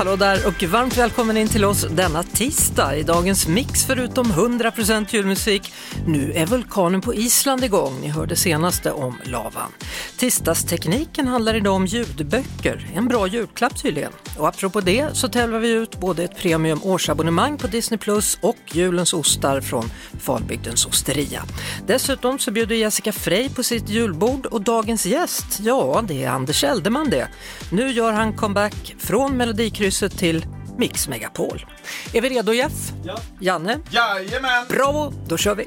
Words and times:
Hallå 0.00 0.16
där 0.16 0.46
och 0.46 0.62
varmt 0.62 0.96
välkommen 0.96 1.36
in 1.36 1.48
till 1.48 1.64
oss 1.64 1.86
denna 1.90 2.22
tisdag 2.22 2.96
i 2.96 3.02
dagens 3.02 3.48
mix 3.48 3.84
förutom 3.86 4.26
100% 4.26 5.06
julmusik. 5.14 5.72
Nu 6.06 6.32
är 6.32 6.46
vulkanen 6.46 7.00
på 7.00 7.14
Island 7.14 7.64
igång, 7.64 8.00
ni 8.00 8.08
hörde 8.08 8.36
senaste 8.36 8.92
om 8.92 9.18
lavan. 9.24 9.72
Tisdagstekniken 10.16 11.28
handlar 11.28 11.54
idag 11.54 11.74
om 11.74 11.86
ljudböcker, 11.86 12.90
en 12.94 13.08
bra 13.08 13.26
julklapp 13.26 13.82
tydligen. 13.82 14.12
Och 14.38 14.48
apropå 14.48 14.80
det 14.80 15.08
så 15.12 15.28
tävlar 15.28 15.58
vi 15.58 15.70
ut 15.70 16.00
både 16.00 16.24
ett 16.24 16.36
premium 16.36 16.80
årsabonnemang 16.82 17.58
på 17.58 17.66
Disney 17.66 17.98
Plus 17.98 18.38
och 18.40 18.56
julens 18.72 19.14
ostar 19.14 19.60
från 19.60 19.90
Falbygdens 20.20 20.86
osteria. 20.86 21.42
Dessutom 21.86 22.38
så 22.38 22.50
bjuder 22.50 22.76
Jessica 22.76 23.12
Frey 23.12 23.48
på 23.48 23.62
sitt 23.62 23.88
julbord 23.88 24.46
och 24.46 24.62
dagens 24.62 25.06
gäst, 25.06 25.60
ja 25.60 26.04
det 26.08 26.24
är 26.24 26.30
Anders 26.30 26.64
Eldeman 26.64 27.10
det. 27.10 27.28
Nu 27.72 27.90
gör 27.90 28.12
han 28.12 28.32
comeback 28.32 28.94
från 28.98 29.36
Melodikrysset 29.36 29.89
till 29.90 30.46
Mix 30.78 31.08
Megapol. 31.08 31.66
Är 32.12 32.20
vi 32.20 32.28
redo 32.28 32.52
Jeff? 32.52 32.92
Ja. 33.04 33.18
Janne? 33.40 33.78
Jajamän! 33.90 34.66
Bravo, 34.68 35.12
då 35.28 35.36
kör 35.36 35.54
vi! 35.54 35.66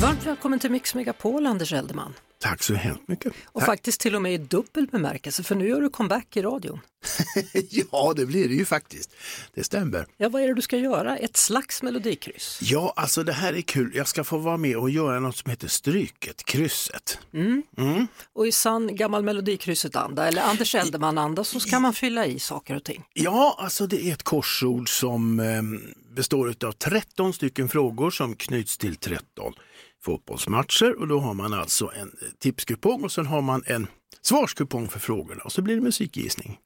Varmt 0.00 0.26
välkommen 0.26 0.58
till 0.58 0.70
Mix 0.70 0.94
Megapol, 0.94 1.46
Anders 1.46 1.72
Eldeman. 1.72 2.14
Tack 2.38 2.62
så 2.62 2.74
hemskt 2.74 3.08
mycket. 3.08 3.32
Och 3.44 3.62
faktiskt 3.62 4.00
till 4.00 4.14
och 4.14 4.22
med 4.22 4.34
i 4.34 4.38
dubbel 4.38 4.86
bemärkelse, 4.86 5.42
för 5.42 5.54
nu 5.54 5.68
gör 5.68 5.80
du 5.80 5.90
comeback 5.90 6.36
i 6.36 6.42
radion. 6.42 6.80
ja, 7.70 8.12
det 8.16 8.26
blir 8.26 8.48
det 8.48 8.54
ju 8.54 8.64
faktiskt. 8.64 9.10
Det 9.54 9.64
stämmer. 9.64 10.06
Ja, 10.16 10.28
vad 10.28 10.42
är 10.42 10.48
det 10.48 10.54
du 10.54 10.62
ska 10.62 10.76
göra? 10.76 11.16
Ett 11.16 11.36
slags 11.36 11.82
melodikryss? 11.82 12.58
Ja, 12.62 12.92
alltså 12.96 13.22
det 13.22 13.32
här 13.32 13.52
är 13.52 13.60
kul. 13.60 13.92
Jag 13.94 14.08
ska 14.08 14.24
få 14.24 14.38
vara 14.38 14.56
med 14.56 14.76
och 14.76 14.90
göra 14.90 15.20
något 15.20 15.36
som 15.36 15.50
heter 15.50 15.68
Stryket, 15.68 16.44
krysset. 16.44 17.18
Mm. 17.34 17.62
Mm. 17.76 18.06
Och 18.32 18.46
i 18.46 18.52
sann 18.52 18.96
gammal 18.96 19.22
melodikrysset-anda, 19.22 20.28
eller 20.28 20.42
Anders 20.42 20.74
Eldeman-anda, 20.74 21.44
så 21.44 21.60
ska 21.60 21.80
man 21.80 21.94
fylla 21.94 22.26
i 22.26 22.38
saker 22.38 22.76
och 22.76 22.84
ting. 22.84 23.04
Ja, 23.12 23.56
alltså 23.58 23.86
det 23.86 24.06
är 24.06 24.12
ett 24.12 24.22
korsord 24.22 24.98
som 24.98 25.40
eh, 25.40 25.62
består 26.14 26.54
av 26.64 26.72
13 26.72 27.32
stycken 27.32 27.68
frågor 27.68 28.10
som 28.10 28.36
knyts 28.36 28.78
till 28.78 28.96
13 28.96 29.54
fotbollsmatcher 30.04 30.98
och 30.98 31.08
då 31.08 31.18
har 31.18 31.34
man 31.34 31.52
alltså 31.52 31.92
en 31.96 32.16
tipskupong 32.38 33.04
och 33.04 33.12
sen 33.12 33.26
har 33.26 33.42
man 33.42 33.62
en 33.66 33.86
svarskupong 34.22 34.88
för 34.88 35.00
frågorna 35.00 35.42
och 35.42 35.52
så 35.52 35.62
blir 35.62 35.74
det 35.76 35.82
musikgissning. 35.82 36.58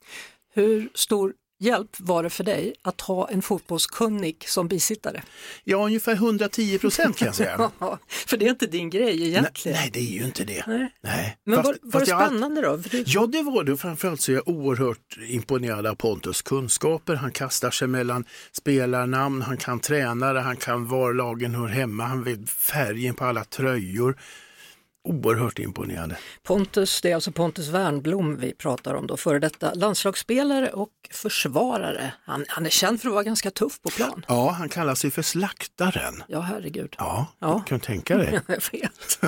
Hur 0.55 0.89
stor 0.95 1.33
hjälp 1.65 1.97
var 1.98 2.23
det 2.23 2.31
för 2.31 2.45
dig 2.45 2.75
att 2.83 3.01
ha 3.01 3.29
en 3.29 3.43
fotbollskunnig 3.43 4.45
som 4.48 4.69
bisittare? 4.69 5.23
Ja, 5.65 5.77
ungefär 5.77 6.12
110 6.12 6.79
procent 6.79 7.17
kan 7.17 7.27
jag 7.27 7.34
säga. 7.34 7.70
för 8.09 8.37
det 8.37 8.47
är 8.47 8.51
inte 8.51 8.67
din 8.67 8.91
grej 8.91 9.29
egentligen. 9.29 9.79
Nej, 9.79 9.83
nej 9.83 9.91
det 9.92 10.01
är 10.01 10.19
ju 10.19 10.25
inte 10.25 10.45
det. 10.45 10.65
Nej. 10.67 10.95
nej. 11.01 11.37
Men 11.45 11.57
fast, 11.57 11.67
var, 11.67 11.91
var 11.92 12.01
det 12.01 12.07
spännande 12.07 12.61
då? 12.61 12.77
Du... 12.77 13.05
Ja, 13.07 13.27
det 13.27 13.42
var 13.42 13.65
det. 13.65 13.77
Framförallt 13.77 14.20
så 14.20 14.33
är 14.33 14.36
jag 14.36 14.48
oerhört 14.48 15.19
imponerad 15.29 15.86
av 15.86 15.95
Pontus 15.95 16.42
kunskaper. 16.42 17.14
Han 17.14 17.33
kastar 17.33 17.70
sig 17.70 17.89
mellan 17.89 18.25
spelarnamn, 18.52 19.42
han 19.42 19.57
kan 19.57 19.81
tränare, 19.81 20.39
han 20.39 20.57
kan 20.57 20.86
var 20.86 21.14
lagen 21.14 21.55
hör 21.55 21.69
hemma, 21.69 22.05
han 22.05 22.25
vet 22.25 22.51
färgen 22.51 23.14
på 23.14 23.25
alla 23.25 23.45
tröjor 23.45 24.17
oerhört 25.05 25.59
imponerande. 25.59 26.17
Pontus, 26.42 27.01
det 27.01 27.11
är 27.11 27.15
alltså 27.15 27.33
Pontus 27.33 27.69
Wernblom 27.69 28.37
vi 28.37 28.55
pratar 28.55 28.95
om 28.95 29.07
då, 29.07 29.17
före 29.17 29.39
detta 29.39 29.75
landslagsspelare 29.75 30.70
och 30.70 30.91
försvarare. 31.11 32.15
Han, 32.25 32.45
han 32.48 32.67
är 32.67 32.70
känd 32.70 33.01
för 33.01 33.09
att 33.09 33.14
vara 33.14 33.25
ganska 33.25 33.51
tuff 33.51 33.81
på 33.81 33.91
plan. 33.91 34.25
Ja, 34.29 34.51
han 34.51 34.69
kallar 34.69 34.95
sig 34.95 35.11
för 35.11 35.23
slaktaren. 35.23 36.23
Ja, 36.29 36.41
herregud. 36.41 36.95
Ja, 36.98 37.27
ja. 37.39 37.61
kan 37.67 37.79
du 37.79 37.85
tänka 37.85 38.17
dig. 38.17 38.41
jag 38.47 38.63
vet. 38.73 39.19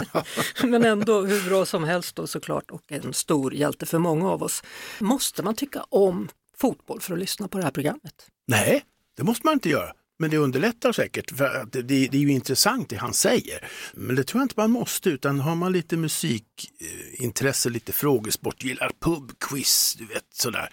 Men 0.62 0.84
ändå 0.84 1.22
hur 1.22 1.48
bra 1.48 1.64
som 1.64 1.84
helst 1.84 2.16
då 2.16 2.26
såklart 2.26 2.70
och 2.70 2.92
en 2.92 3.14
stor 3.14 3.54
hjälte 3.54 3.86
för 3.86 3.98
många 3.98 4.30
av 4.30 4.42
oss. 4.42 4.62
Måste 4.98 5.42
man 5.42 5.54
tycka 5.54 5.82
om 5.88 6.28
fotboll 6.56 7.00
för 7.00 7.12
att 7.12 7.18
lyssna 7.18 7.48
på 7.48 7.58
det 7.58 7.64
här 7.64 7.70
programmet? 7.70 8.26
Nej, 8.46 8.84
det 9.16 9.22
måste 9.22 9.46
man 9.46 9.52
inte 9.52 9.68
göra. 9.68 9.92
Men 10.18 10.30
det 10.30 10.36
underlättar 10.36 10.92
säkert, 10.92 11.36
för 11.36 11.68
det, 11.72 11.82
det, 11.82 12.16
är 12.16 12.20
ju 12.20 12.30
intressant 12.30 12.88
det 12.88 12.96
han 12.96 13.14
säger. 13.14 13.68
Men 13.94 14.16
det 14.16 14.24
tror 14.24 14.40
jag 14.40 14.44
inte 14.44 14.54
man 14.56 14.70
måste, 14.70 15.10
utan 15.10 15.40
har 15.40 15.54
man 15.54 15.72
lite 15.72 15.96
musikintresse, 15.96 17.70
lite 17.70 17.92
frågesport, 17.92 18.64
gillar 18.64 18.90
pubquiz, 19.00 19.96
du 19.98 20.06
vet 20.06 20.24
sådär. 20.34 20.68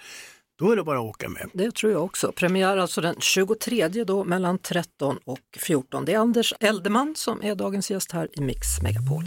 Då 0.59 0.71
är 0.71 0.75
det 0.75 0.83
bara 0.83 0.99
att 0.99 1.05
åka 1.05 1.29
med. 1.29 1.49
Det 1.53 1.71
tror 1.71 1.91
jag 1.91 2.03
också. 2.03 2.31
Premiär 2.31 2.77
alltså 2.77 3.01
den 3.01 3.15
23 3.19 3.87
då 3.87 4.23
mellan 4.23 4.57
13 4.57 5.17
och 5.25 5.39
14. 5.57 6.05
Det 6.05 6.13
är 6.13 6.17
Anders 6.17 6.53
Eldeman 6.59 7.13
som 7.15 7.43
är 7.43 7.55
dagens 7.55 7.91
gäst 7.91 8.11
här 8.11 8.29
i 8.33 8.41
Mix 8.41 8.81
Megapol. 8.81 9.23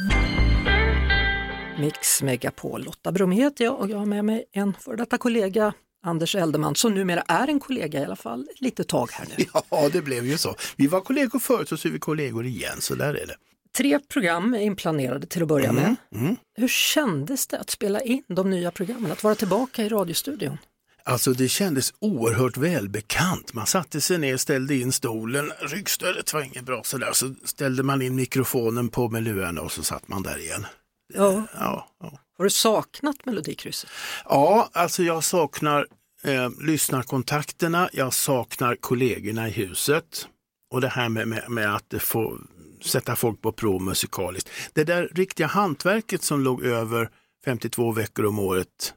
Mix 1.79 2.23
Megapol, 2.23 2.85
Lotta 2.85 3.13
Bromé 3.13 3.37
heter 3.37 3.65
jag 3.65 3.81
och 3.81 3.91
jag 3.91 3.99
har 3.99 4.07
med 4.07 4.25
mig 4.25 4.45
en 4.53 4.75
före 4.81 4.97
detta 4.97 5.19
kollega 5.19 5.73
Anders 6.07 6.35
Eldeman, 6.35 6.75
som 6.75 6.95
numera 6.95 7.21
är 7.21 7.49
en 7.49 7.61
kollega 7.61 8.01
i 8.01 8.05
alla 8.05 8.17
fall 8.17 8.49
ett 8.55 8.61
litet 8.61 8.89
tag 8.89 9.11
här 9.13 9.27
nu. 9.37 9.45
Ja, 9.71 9.89
det 9.93 10.03
blev 10.03 10.27
ju 10.27 10.39
så. 10.39 10.55
Vi 10.77 10.87
var 10.87 11.01
kollegor 11.01 11.39
förut 11.39 11.73
och 11.73 11.81
så 11.81 11.89
är 11.89 11.93
vi 11.93 11.99
kollegor 11.99 12.47
igen, 12.47 12.81
så 12.81 12.95
där 12.95 13.15
är 13.15 13.27
det. 13.27 13.37
Tre 13.77 13.99
program 13.99 14.55
är 14.55 14.61
inplanerade 14.61 15.27
till 15.27 15.43
att 15.43 15.49
börja 15.49 15.69
mm, 15.69 15.83
med. 15.83 15.97
Mm. 16.15 16.37
Hur 16.57 16.69
kändes 16.69 17.47
det 17.47 17.59
att 17.59 17.71
spela 17.71 18.01
in 18.01 18.23
de 18.29 18.51
nya 18.51 18.71
programmen, 18.71 19.13
att 19.13 19.25
vara 19.25 19.35
tillbaka 19.35 19.83
i 19.83 19.89
radiostudion? 19.89 20.59
Alltså 21.05 21.33
det 21.33 21.49
kändes 21.49 21.95
oerhört 21.99 22.57
välbekant. 22.57 23.55
Man 23.55 23.67
satte 23.67 24.01
sig 24.01 24.19
ner, 24.19 24.37
ställde 24.37 24.75
in 24.75 24.93
stolen, 24.93 25.53
ryggstödet 25.61 26.33
var 26.33 26.43
inget 26.43 26.65
bra 26.65 26.83
sådär, 26.85 27.13
så 27.13 27.35
ställde 27.45 27.83
man 27.83 28.03
in 28.03 28.15
mikrofonen 28.15 28.89
på 28.89 29.09
med 29.09 29.23
lurarna 29.23 29.61
och 29.61 29.73
så 29.73 29.83
satt 29.83 30.09
man 30.09 30.23
där 30.23 30.39
igen. 30.39 30.67
Ja. 31.15 31.43
Ja, 31.55 31.89
ja. 32.01 32.19
Har 32.39 32.45
du 32.45 32.51
saknat 32.51 33.27
Melodikrysset? 33.27 33.91
Ja, 34.25 34.71
alltså 34.73 35.03
jag 35.03 35.25
saknar 35.25 35.87
eh, 36.25 36.51
lyssnarkontakterna, 36.61 37.89
jag 37.93 38.15
saknar 38.15 38.77
kollegorna 38.77 39.49
i 39.49 39.51
huset 39.51 40.29
och 40.71 40.81
det 40.81 40.89
här 40.89 41.09
med, 41.09 41.29
med, 41.29 41.51
med 41.51 41.75
att 41.75 41.95
få 41.99 42.39
sätta 42.85 43.17
folk 43.17 43.43
på 43.43 43.53
prov 43.53 43.83
musikaliskt. 43.83 44.51
Det 44.73 44.85
där 44.85 45.09
riktiga 45.15 45.47
hantverket 45.47 46.23
som 46.23 46.41
låg 46.41 46.65
över 46.65 47.11
52 47.45 47.93
veckor 47.93 48.27
om 48.27 48.39
året, 48.39 48.95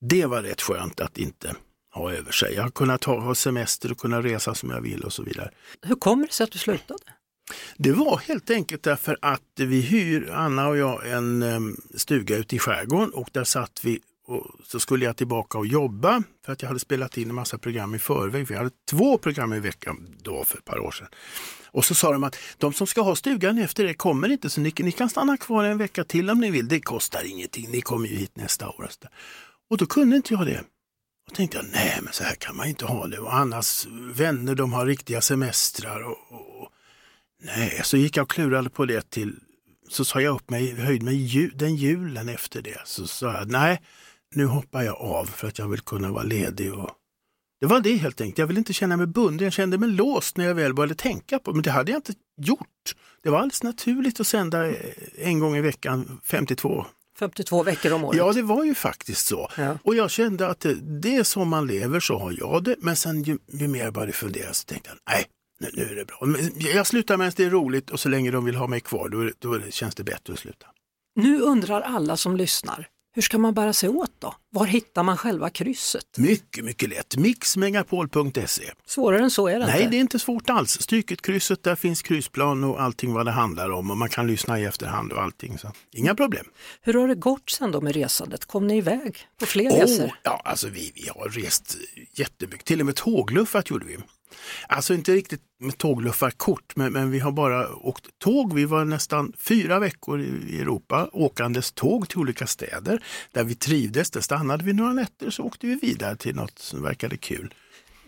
det 0.00 0.26
var 0.26 0.42
rätt 0.42 0.62
skönt 0.62 1.00
att 1.00 1.18
inte 1.18 1.56
ha 1.94 2.12
över 2.12 2.32
sig. 2.32 2.54
Jag 2.54 2.62
har 2.62 2.70
kunnat 2.70 3.04
ha, 3.04 3.20
ha 3.20 3.34
semester 3.34 3.92
och 3.92 3.98
kunna 3.98 4.22
resa 4.22 4.54
som 4.54 4.70
jag 4.70 4.80
vill 4.80 5.04
och 5.04 5.12
så 5.12 5.22
vidare. 5.22 5.50
Hur 5.82 5.94
kommer 5.94 6.26
det 6.26 6.32
sig 6.32 6.44
att 6.44 6.52
du 6.52 6.58
slutade? 6.58 7.02
Det 7.76 7.92
var 7.92 8.18
helt 8.18 8.50
enkelt 8.50 8.82
därför 8.82 9.18
att 9.22 9.42
vi 9.56 9.80
hyr, 9.80 10.30
Anna 10.30 10.68
och 10.68 10.76
jag, 10.76 11.10
en 11.10 11.42
ehm, 11.42 11.76
stuga 11.94 12.36
ute 12.36 12.56
i 12.56 12.58
skärgården 12.58 13.10
och 13.10 13.28
där 13.32 13.44
satt 13.44 13.80
vi 13.82 14.00
och 14.28 14.46
så 14.64 14.80
skulle 14.80 15.04
jag 15.04 15.16
tillbaka 15.16 15.58
och 15.58 15.66
jobba 15.66 16.22
för 16.44 16.52
att 16.52 16.62
jag 16.62 16.68
hade 16.68 16.80
spelat 16.80 17.16
in 17.16 17.28
en 17.28 17.34
massa 17.34 17.58
program 17.58 17.94
i 17.94 17.98
förväg. 17.98 18.46
Vi 18.46 18.54
hade 18.54 18.70
två 18.90 19.18
program 19.18 19.52
i 19.52 19.60
veckan 19.60 20.16
då 20.22 20.44
för 20.44 20.58
ett 20.58 20.64
par 20.64 20.78
år 20.78 20.90
sedan. 20.90 21.08
Och 21.70 21.84
så 21.84 21.94
sa 21.94 22.12
de 22.12 22.24
att 22.24 22.38
de 22.58 22.72
som 22.72 22.86
ska 22.86 23.00
ha 23.00 23.16
stugan 23.16 23.58
efter 23.58 23.84
det 23.84 23.94
kommer 23.94 24.28
inte 24.28 24.50
så 24.50 24.60
ni, 24.60 24.72
ni 24.78 24.92
kan 24.92 25.08
stanna 25.08 25.36
kvar 25.36 25.64
en 25.64 25.78
vecka 25.78 26.04
till 26.04 26.30
om 26.30 26.40
ni 26.40 26.50
vill. 26.50 26.68
Det 26.68 26.80
kostar 26.80 27.24
ingenting, 27.26 27.70
ni 27.70 27.80
kommer 27.80 28.08
ju 28.08 28.16
hit 28.16 28.36
nästa 28.36 28.68
år. 28.68 28.88
Och 29.70 29.76
då 29.76 29.86
kunde 29.86 30.16
inte 30.16 30.34
jag 30.34 30.46
det. 30.46 30.64
Och 31.28 31.34
tänkte 31.34 31.56
jag, 31.56 31.66
nej 31.72 31.98
men 32.02 32.12
så 32.12 32.24
här 32.24 32.34
kan 32.34 32.56
man 32.56 32.68
inte 32.68 32.84
ha 32.84 33.06
det. 33.06 33.18
Och 33.18 33.34
Annas 33.34 33.86
vänner 34.14 34.54
de 34.54 34.72
har 34.72 34.86
riktiga 34.86 35.20
semestrar. 35.20 36.02
Och, 36.02 36.16
och, 36.30 36.47
nej, 37.42 37.80
så 37.84 37.96
gick 37.96 38.16
jag 38.16 38.22
och 38.22 38.30
klurade 38.30 38.70
på 38.70 38.86
det 38.86 39.10
till, 39.10 39.36
så 39.88 40.04
sa 40.04 40.20
jag 40.20 40.34
upp 40.34 40.50
mig, 40.50 40.74
höjde 40.74 41.04
mig 41.04 41.16
ju, 41.16 41.50
den 41.50 41.76
julen 41.76 42.28
efter 42.28 42.62
det. 42.62 42.80
Så 42.84 43.06
sa 43.06 43.32
jag, 43.32 43.50
nej 43.50 43.80
nu 44.34 44.46
hoppar 44.46 44.82
jag 44.82 44.96
av 44.96 45.24
för 45.24 45.48
att 45.48 45.58
jag 45.58 45.68
vill 45.68 45.80
kunna 45.80 46.12
vara 46.12 46.22
ledig. 46.22 46.74
Och... 46.74 46.90
Det 47.60 47.66
var 47.66 47.80
det 47.80 47.96
helt 47.96 48.20
enkelt. 48.20 48.38
Jag 48.38 48.46
vill 48.46 48.58
inte 48.58 48.72
känna 48.72 48.96
mig 48.96 49.06
bunden. 49.06 49.44
Jag 49.44 49.52
kände 49.52 49.78
mig 49.78 49.88
låst 49.88 50.36
när 50.36 50.44
jag 50.44 50.54
väl 50.54 50.74
började 50.74 50.94
tänka 50.94 51.38
på 51.38 51.50
det. 51.50 51.54
Men 51.54 51.62
det 51.62 51.70
hade 51.70 51.92
jag 51.92 51.98
inte 51.98 52.14
gjort. 52.40 52.94
Det 53.22 53.30
var 53.30 53.38
alldeles 53.38 53.62
naturligt 53.62 54.20
att 54.20 54.26
sända 54.26 54.72
en 55.18 55.38
gång 55.38 55.56
i 55.56 55.60
veckan 55.60 56.20
52 56.24 56.86
52 57.18 57.62
veckor 57.62 57.92
om 57.92 58.04
året. 58.04 58.18
Ja, 58.18 58.32
det 58.32 58.42
var 58.42 58.64
ju 58.64 58.74
faktiskt 58.74 59.26
så. 59.26 59.50
Ja. 59.56 59.78
Och 59.82 59.94
jag 59.94 60.10
kände 60.10 60.48
att 60.48 60.60
det, 60.60 60.74
det 60.74 61.16
är 61.16 61.22
så 61.22 61.44
man 61.44 61.66
lever, 61.66 62.00
så 62.00 62.18
har 62.18 62.34
jag 62.38 62.64
det. 62.64 62.76
Men 62.78 62.96
sen 62.96 63.22
ju, 63.22 63.38
ju 63.52 63.68
mer 63.68 63.84
jag 63.84 63.94
började 63.94 64.12
fundera 64.12 64.52
så 64.52 64.64
tänkte 64.64 64.90
jag, 64.90 64.98
nej, 65.14 65.24
nu, 65.60 65.70
nu 65.74 65.82
är 65.82 65.94
det 65.94 66.04
bra. 66.04 66.18
Men 66.26 66.52
jag 66.56 66.86
slutar 66.86 67.16
medan 67.16 67.32
det 67.36 67.44
är 67.44 67.50
roligt 67.50 67.90
och 67.90 68.00
så 68.00 68.08
länge 68.08 68.30
de 68.30 68.44
vill 68.44 68.54
ha 68.56 68.66
mig 68.66 68.80
kvar 68.80 69.08
då, 69.08 69.30
då 69.38 69.70
känns 69.70 69.94
det 69.94 70.04
bättre 70.04 70.32
att 70.32 70.38
sluta. 70.38 70.66
Nu 71.16 71.40
undrar 71.40 71.80
alla 71.80 72.16
som 72.16 72.36
lyssnar, 72.36 72.88
hur 73.14 73.22
ska 73.22 73.38
man 73.38 73.54
bära 73.54 73.72
sig 73.72 73.88
åt 73.88 74.12
då? 74.18 74.34
Var 74.50 74.66
hittar 74.66 75.02
man 75.02 75.16
själva 75.16 75.50
krysset? 75.50 76.18
Mycket, 76.18 76.64
mycket 76.64 76.88
lätt. 76.88 77.16
Mixmegapol.se. 77.16 78.70
Svårare 78.86 79.22
än 79.22 79.30
så 79.30 79.48
är 79.48 79.58
det 79.58 79.66
Nej, 79.66 79.78
inte. 79.78 79.90
det 79.90 79.96
är 79.96 80.00
inte 80.00 80.18
svårt 80.18 80.50
alls. 80.50 80.80
Stryket 80.80 81.22
krysset, 81.22 81.62
där 81.62 81.76
finns 81.76 82.02
kryssplan 82.02 82.64
och 82.64 82.82
allting 82.82 83.12
vad 83.12 83.26
det 83.26 83.32
handlar 83.32 83.70
om 83.70 83.90
och 83.90 83.96
man 83.96 84.08
kan 84.08 84.26
lyssna 84.26 84.60
i 84.60 84.64
efterhand 84.64 85.12
och 85.12 85.22
allting. 85.22 85.58
Så 85.58 85.72
inga 85.92 86.14
problem. 86.14 86.46
Hur 86.80 86.94
har 86.94 87.08
det 87.08 87.14
gått 87.14 87.50
sen 87.50 87.72
då 87.72 87.80
med 87.80 87.94
resandet? 87.94 88.44
Kom 88.44 88.66
ni 88.66 88.76
iväg 88.76 89.18
på 89.40 89.46
fler 89.46 89.70
Oh, 89.70 89.80
resor? 89.80 90.10
ja, 90.22 90.42
alltså 90.44 90.68
vi, 90.68 90.92
vi 90.94 91.08
har 91.08 91.28
rest 91.28 91.76
jättemycket, 92.12 92.66
till 92.66 92.80
och 92.80 92.86
med 92.86 92.94
tågluffat 92.96 93.70
gjorde 93.70 93.86
vi. 93.86 93.96
Alltså 94.68 94.94
inte 94.94 95.12
riktigt 95.12 95.42
med 95.60 95.78
tågluffarkort, 95.78 96.76
men, 96.76 96.92
men 96.92 97.10
vi 97.10 97.18
har 97.18 97.32
bara 97.32 97.74
åkt 97.74 98.18
tåg. 98.18 98.54
Vi 98.54 98.64
var 98.64 98.84
nästan 98.84 99.32
fyra 99.38 99.78
veckor 99.78 100.20
i, 100.20 100.24
i 100.48 100.60
Europa 100.60 101.08
åkandes 101.12 101.72
tåg 101.72 102.08
till 102.08 102.18
olika 102.18 102.46
städer 102.46 103.02
där 103.32 103.44
vi 103.44 103.54
trivdes. 103.54 104.10
Där 104.10 104.20
stannade 104.20 104.64
vi 104.64 104.72
några 104.72 104.92
nätter 104.92 105.30
så 105.30 105.42
åkte 105.42 105.66
vi 105.66 105.74
vidare 105.74 106.16
till 106.16 106.36
något 106.36 106.58
som 106.58 106.82
verkade 106.82 107.16
kul. 107.16 107.54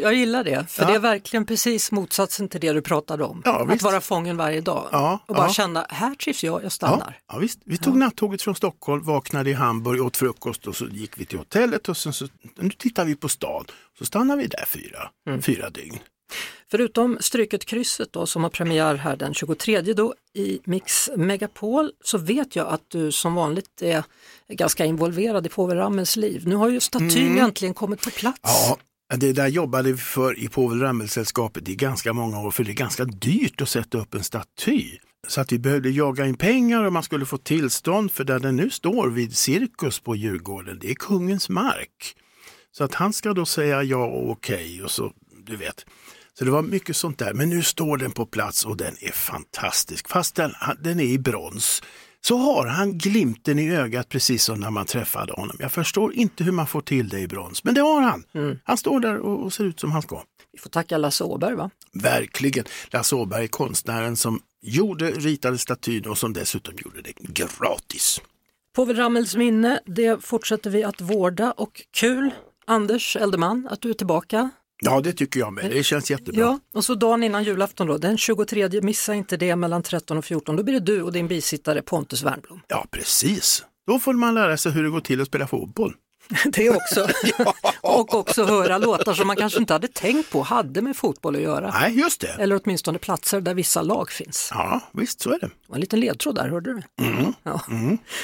Jag 0.02 0.14
gillar 0.14 0.44
det, 0.44 0.67
för 0.70 0.82
Ja. 0.82 0.88
det 0.88 0.94
är 0.94 0.99
verkligen 0.99 1.47
precis 1.47 1.93
motsatsen 1.93 2.49
till 2.49 2.61
det 2.61 2.73
du 2.73 2.82
pratade 2.82 3.25
om. 3.25 3.43
Ja, 3.44 3.67
att 3.73 3.82
vara 3.82 4.00
fången 4.00 4.37
varje 4.37 4.61
dag 4.61 4.88
Ja, 4.93 5.19
och 5.26 5.35
bara 5.35 5.49
känna, 5.52 5.87
här 5.88 6.14
trivs 6.14 6.44
jag, 6.44 6.55
jag 6.55 6.64
Ja, 6.64 6.70
stannar. 6.70 7.19
ja, 7.32 7.38
visst. 7.38 7.58
Vi 7.64 7.76
tog 7.79 7.97
nattåget 7.97 8.43
från 8.43 8.55
Stockholm, 8.55 9.02
vaknade 9.05 9.50
i 9.50 9.52
Hamburg, 9.52 10.02
åt 10.02 10.17
frukost 10.17 10.67
och 10.67 10.76
så 10.76 10.85
gick 10.87 11.19
vi 11.20 11.25
till 11.25 11.38
hotellet 11.38 11.88
och 11.88 11.97
sen 11.97 12.12
så, 12.12 12.29
nu 12.58 12.70
tittar 12.70 13.05
vi 13.05 13.14
på 13.17 13.29
stan. 13.29 13.64
Så 13.99 14.05
stannar 14.05 14.37
vi 14.37 14.47
där 14.47 14.64
fyra, 14.69 15.11
Mm. 15.29 15.43
fyra 15.43 15.70
dygn. 15.70 15.99
Förutom 16.70 17.19
Stryket 17.20 17.64
krysset 17.64 18.12
då 18.12 18.26
som 18.26 18.43
har 18.43 18.50
premiär 18.50 18.94
här 18.94 19.17
den 19.17 19.35
23 19.35 19.81
då 19.81 20.14
i 20.35 20.61
Mix 20.64 21.11
Megapol 21.17 21.93
så 22.05 22.19
vet 22.19 22.56
jag 22.56 22.67
att 22.69 22.82
du 22.88 23.12
som 23.12 23.35
vanligt 23.35 23.82
är 23.82 24.05
ganska 24.49 24.85
involverad 24.85 25.46
i 25.46 25.49
Povel 25.49 25.76
Ramels 25.76 26.17
liv. 26.17 26.43
Nu 26.46 26.55
har 26.55 26.69
ju 26.69 26.81
statyn 26.81 27.38
äntligen 27.38 27.75
kommit 27.75 28.03
på 28.03 28.11
plats. 28.11 28.38
Mm. 28.67 28.69
Ja, 28.69 28.76
det 29.17 29.33
där 29.33 29.49
jobbade 29.49 29.93
vi 29.93 29.99
för 29.99 30.39
i 30.39 30.49
Povel 30.49 30.81
Ramel-sällskapet 30.81 31.69
i 31.69 31.75
ganska 31.77 32.12
många 32.12 32.41
år 32.41 32.51
för 32.51 32.65
det 32.65 32.71
är 32.71 32.75
ganska 32.75 33.05
dyrt 33.05 33.61
att 33.61 33.69
sätta 33.69 33.99
upp 33.99 34.15
en 34.15 34.25
staty. 34.25 34.99
Så 35.29 35.41
att 35.41 35.53
vi 35.53 35.59
behövde 35.59 35.91
jaga 35.91 36.27
in 36.27 36.37
pengar 36.37 36.85
och 36.85 36.93
man 36.93 37.03
skulle 37.03 37.27
få 37.27 37.39
tillstånd 37.39 38.12
för 38.12 38.25
där 38.25 38.39
den 38.39 38.57
nu 38.57 38.71
står 38.71 39.09
vid 39.11 39.37
Cirkus 39.37 40.01
på 40.01 40.17
Djurgården, 40.17 40.79
det 40.81 40.91
är 40.91 40.95
kungens 40.95 41.49
mark. 41.49 42.17
Så 42.73 42.85
att 42.85 42.95
han 42.95 43.12
ska 43.12 43.33
då 43.33 43.47
säga 43.47 43.83
ja 43.83 44.05
och 44.05 44.31
okej 44.31 44.83
och 44.83 44.91
så, 44.91 45.13
du 45.47 45.56
vet. 45.56 45.87
Så 46.39 46.45
det 46.45 46.51
var 46.51 46.63
mycket 46.63 46.97
sånt 46.97 47.19
där. 47.19 47.35
Men 47.35 47.49
nu 47.49 47.63
står 47.63 47.97
den 47.97 48.13
på 48.13 48.27
plats 48.27 48.65
och 48.65 48.77
den 48.77 48.95
är 49.01 49.13
fantastisk. 49.13 50.09
Fast 50.09 50.35
den, 50.35 50.53
den 50.81 51.01
är 51.01 51.05
i 51.05 51.19
brons 51.19 51.83
så 52.26 52.37
har 52.37 52.67
han 52.67 52.99
glimten 52.99 53.58
i 53.58 53.76
ögat 53.76 54.08
precis 54.08 54.44
som 54.44 54.61
när 54.61 54.70
man 54.70 54.87
träffade 54.87 55.32
honom. 55.32 55.56
Jag 55.58 55.72
förstår 55.72 56.14
inte 56.14 56.44
hur 56.44 56.52
man 56.52 56.67
får 56.67 56.81
till 56.81 57.08
det 57.08 57.20
i 57.20 57.28
brons, 57.28 57.64
men 57.64 57.75
det 57.75 57.81
har 57.81 58.00
han. 58.00 58.25
Han 58.64 58.76
står 58.76 59.00
där 59.00 59.17
och, 59.19 59.44
och 59.44 59.52
ser 59.52 59.64
ut 59.64 59.81
som 59.81 59.93
han 59.93 60.02
ska. 60.02 60.22
Vi 60.52 60.58
får 60.58 60.70
tacka 60.70 60.99
Lasse 60.99 61.25
Åberg 61.25 61.55
va? 61.55 61.70
Verkligen. 61.93 62.64
Lasse 62.90 63.14
Åberg 63.17 63.44
är 63.44 63.49
konstnären 63.49 64.17
som 64.17 64.40
gjorde, 64.62 65.11
ritade 65.11 65.58
statyn 65.58 66.06
och 66.06 66.19
som 66.19 66.32
dessutom 66.32 66.75
gjorde 66.84 67.02
det 67.02 67.12
gratis. 67.19 68.20
Povel 68.76 68.96
Ramels 68.96 69.37
minne, 69.37 69.81
det 69.87 70.25
fortsätter 70.25 70.70
vi 70.70 70.84
att 70.84 71.00
vårda 71.00 71.52
och 71.52 71.82
kul 71.90 72.31
Anders 72.67 73.17
Eldeman 73.17 73.69
att 73.70 73.81
du 73.81 73.90
är 73.90 73.94
tillbaka. 73.94 74.50
Ja, 74.81 75.00
det 75.00 75.12
tycker 75.12 75.41
jag 75.41 75.53
med. 75.53 75.71
Det 75.71 75.82
känns 75.82 76.11
jättebra. 76.11 76.41
Ja, 76.41 76.59
och 76.75 76.85
så 76.85 76.94
dagen 76.94 77.23
innan 77.23 77.44
julafton 77.44 77.87
då, 77.87 77.99
den 77.99 78.19
23, 78.19 78.81
missa 78.82 79.15
inte 79.15 79.37
det 79.37 79.56
mellan 79.56 79.82
13 79.82 80.19
och 80.19 80.25
14, 80.25 80.56
då 80.56 80.62
blir 80.62 80.75
det 80.75 80.81
du 80.81 81.03
och 81.03 81.12
din 81.12 81.29
bisittare 81.29 81.82
Pontus 81.82 82.23
Wernbloom. 82.23 82.61
Ja, 82.69 82.87
precis. 82.91 83.65
Då 83.87 83.99
får 83.99 84.12
man 84.12 84.35
lära 84.35 84.56
sig 84.56 84.73
hur 84.73 84.82
det 84.82 84.91
går 84.91 85.00
till 85.00 85.21
att 85.21 85.27
spela 85.27 85.47
fotboll. 85.47 85.94
Det 86.53 86.71
också. 86.71 87.09
och 87.81 88.15
också 88.15 88.44
höra 88.44 88.79
låtar 88.79 89.15
som 89.15 89.27
man 89.27 89.37
kanske 89.37 89.59
inte 89.59 89.73
hade 89.73 89.88
tänkt 89.88 90.31
på 90.31 90.43
hade 90.43 90.82
med 90.82 90.97
fotboll 90.97 91.37
att 91.37 91.43
göra. 91.43 91.71
Nej, 91.81 91.99
just 91.99 92.21
det. 92.21 92.37
Eller 92.38 92.61
åtminstone 92.65 92.99
platser 92.99 93.41
där 93.41 93.55
vissa 93.55 93.82
lag 93.82 94.11
finns. 94.11 94.50
Ja, 94.55 94.81
visst 94.93 95.21
så 95.21 95.31
är 95.31 95.38
det. 95.38 95.50
Var 95.67 95.75
en 95.75 95.81
liten 95.81 96.00
ledtråd 96.00 96.35
där, 96.35 96.49
hörde 96.49 96.75
du? 96.75 96.82
Ja. 97.43 97.61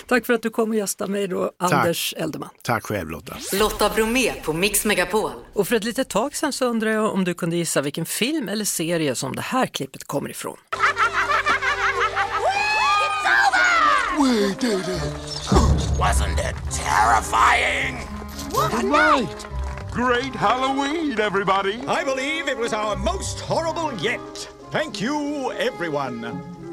Tack 0.07 0.27
för 0.27 0.33
att 0.33 0.43
du 0.43 0.51
kom 0.51 0.71
och 0.71 0.77
gästade 0.77 1.13
mig 1.13 1.29
då, 1.29 1.53
Anders 1.59 2.15
Eldeman. 2.17 2.49
Tack 2.63 2.87
själv 2.87 3.11
Lotta. 3.11 3.37
Lotta 3.53 3.89
Bromé 3.89 4.33
på 4.33 4.53
Mix 4.53 4.85
Megapol. 4.85 5.31
Och 5.53 5.69
för 5.69 5.77
ett 5.77 5.85
litet 5.85 6.09
tag 6.09 6.37
sedan 6.37 6.53
så 6.53 6.67
undrar 6.67 6.91
jag 6.91 7.13
om 7.13 7.25
du 7.25 7.35
kunde 7.35 7.57
gissa 7.57 7.81
vilken 7.81 8.07
film 8.07 8.49
eller 8.49 8.65
serie 8.65 9.15
som 9.15 9.37
det 9.37 9.43
här 9.43 9.67
klippet 9.67 10.05
kommer 10.05 10.31
ifrån. 10.31 10.57
Wasn't 15.99 16.39
it 16.39 16.55
terrifying? 16.71 17.97
Right. 18.91 19.47
Great 19.91 20.35
Halloween, 20.35 21.19
everybody. 21.21 21.75
I 21.89 22.05
believe 22.05 22.49
it 22.49 22.59
was 22.59 22.73
our 22.73 22.97
most 22.97 23.41
horrible 23.41 23.93
yet. 24.03 24.49
Thank 24.73 25.01
you, 25.01 25.53
everyone. 25.53 26.21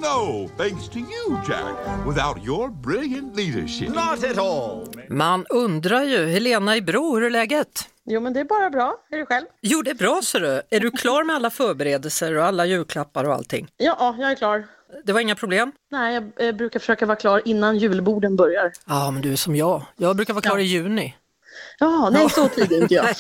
No, 0.02 0.50
thanks 0.58 0.90
to 0.90 1.00
you, 1.00 1.40
Jack. 1.48 2.06
Without 2.06 2.44
your 2.44 2.70
brilliant 2.70 3.36
leadership. 3.36 3.90
Not 3.96 4.24
at 4.24 4.38
all. 4.38 4.88
Man 5.10 5.46
undrar 5.50 6.04
ju, 6.04 6.26
Helena 6.26 6.76
i 6.76 6.82
Bro, 6.82 7.16
hur 7.16 7.24
är 7.24 7.30
läget? 7.30 7.90
Jo, 8.06 8.22
men 8.22 8.34
det 8.34 8.40
är 8.40 8.46
bara 8.46 8.70
bra. 8.70 8.98
Är 9.12 9.18
du 9.18 9.26
själv? 9.26 9.46
Jo, 9.62 9.82
det 9.82 9.92
är 9.92 9.96
bra 9.96 10.22
ser 10.24 10.40
du. 10.40 10.62
Är 10.70 10.80
du 10.80 10.92
klar 10.92 11.24
med 11.24 11.36
alla 11.36 11.50
förberedelser 11.50 12.38
och 12.38 12.46
alla 12.46 12.66
julklappar 12.66 13.24
och 13.24 13.34
allting? 13.34 13.68
Ja, 13.78 14.16
jag 14.20 14.32
är 14.32 14.36
klar. 14.36 14.66
Det 15.04 15.14
var 15.14 15.20
inga 15.20 15.36
problem? 15.36 15.72
Nej, 15.92 16.14
jag 16.14 16.48
eh, 16.48 16.56
brukar 16.56 16.80
försöka 16.80 17.06
vara 17.06 17.16
klar 17.16 17.42
innan 17.46 17.78
julborden 17.78 18.36
börjar. 18.36 18.72
Ja, 18.86 19.12
men 19.12 19.22
du 19.22 19.32
är 19.32 19.36
som 19.36 19.56
jag. 19.56 19.86
Jag 19.98 20.16
brukar 20.16 20.34
vara 20.34 20.42
klar 20.42 20.58
i 20.58 20.64
juni. 20.64 21.16
Ja, 21.80 22.10
nej, 22.14 22.30
så 22.30 22.48
tidigt 22.48 22.72
inte 22.72 22.94
jag. 22.94 23.16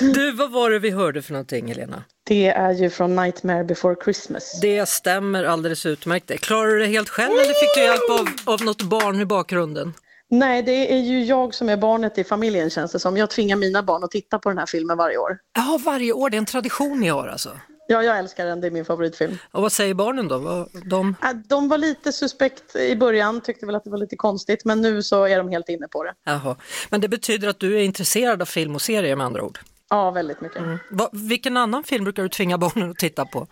Du, 0.14 0.32
vad 0.32 0.50
var 0.50 0.70
det 0.70 0.78
vi 0.78 0.90
hörde 0.90 1.22
för 1.22 1.32
någonting, 1.32 1.68
Helena? 1.68 2.04
Det 2.24 2.48
är 2.48 2.72
ju 2.72 2.90
från 2.90 3.16
Nightmare 3.16 3.64
before 3.64 3.96
Christmas. 4.04 4.60
Det 4.60 4.88
stämmer 4.88 5.44
alldeles 5.44 5.86
utmärkt. 5.86 6.40
Klarar 6.40 6.68
du 6.68 6.78
det 6.78 6.86
helt 6.86 7.08
själv 7.08 7.32
eller 7.32 7.54
fick 7.54 7.74
du 7.74 7.82
hjälp 7.82 8.10
av, 8.46 8.54
av 8.54 8.64
något 8.64 8.82
barn 8.82 9.20
i 9.20 9.24
bakgrunden? 9.24 9.94
Nej, 10.30 10.62
det 10.62 10.92
är 10.92 10.98
ju 10.98 11.24
jag 11.24 11.54
som 11.54 11.68
är 11.68 11.76
barnet 11.76 12.18
i 12.18 12.24
familjen 12.24 12.70
känns 12.70 12.92
det 12.92 12.98
som. 12.98 13.16
Jag 13.16 13.30
tvingar 13.30 13.56
mina 13.56 13.82
barn 13.82 14.04
att 14.04 14.10
titta 14.10 14.38
på 14.38 14.48
den 14.48 14.58
här 14.58 14.66
filmen 14.66 14.96
varje 14.96 15.18
år. 15.18 15.38
Ja, 15.56 15.80
varje 15.84 16.12
år. 16.12 16.30
Det 16.30 16.36
är 16.36 16.38
en 16.38 16.46
tradition 16.46 17.00
ni 17.00 17.08
har 17.08 17.28
alltså. 17.28 17.50
Ja, 17.90 18.02
jag 18.02 18.18
älskar 18.18 18.46
den. 18.46 18.60
Det 18.60 18.66
är 18.66 18.70
min 18.70 18.84
favoritfilm. 18.84 19.38
Och 19.50 19.62
vad 19.62 19.72
säger 19.72 19.94
barnen 19.94 20.28
då? 20.28 20.68
De... 20.84 21.14
Äh, 21.22 21.30
De 21.46 21.68
var 21.68 21.78
lite 21.78 22.12
suspekt 22.12 22.76
i 22.76 22.96
början, 22.96 23.40
tyckte 23.40 23.66
väl 23.66 23.74
att 23.74 23.84
det 23.84 23.90
var 23.90 23.98
lite 23.98 24.16
konstigt, 24.16 24.64
men 24.64 24.80
nu 24.80 25.02
så 25.02 25.24
är 25.24 25.38
de 25.38 25.48
helt 25.48 25.68
inne 25.68 25.88
på 25.88 26.04
det. 26.04 26.14
Jaha. 26.24 26.56
Men 26.90 27.00
det 27.00 27.08
betyder 27.08 27.48
att 27.48 27.60
du 27.60 27.76
är 27.78 27.82
intresserad 27.82 28.42
av 28.42 28.46
film 28.46 28.74
och 28.74 28.82
serier 28.82 29.16
med 29.16 29.26
andra 29.26 29.42
ord? 29.42 29.58
Ja, 29.90 30.10
väldigt 30.10 30.40
mycket. 30.40 30.62
Va, 30.90 31.08
vilken 31.12 31.56
annan 31.56 31.84
film 31.84 32.04
brukar 32.04 32.22
du 32.22 32.28
tvinga 32.28 32.58
barnen 32.58 32.90
att 32.90 32.96
titta 32.98 33.24
på? 33.24 33.46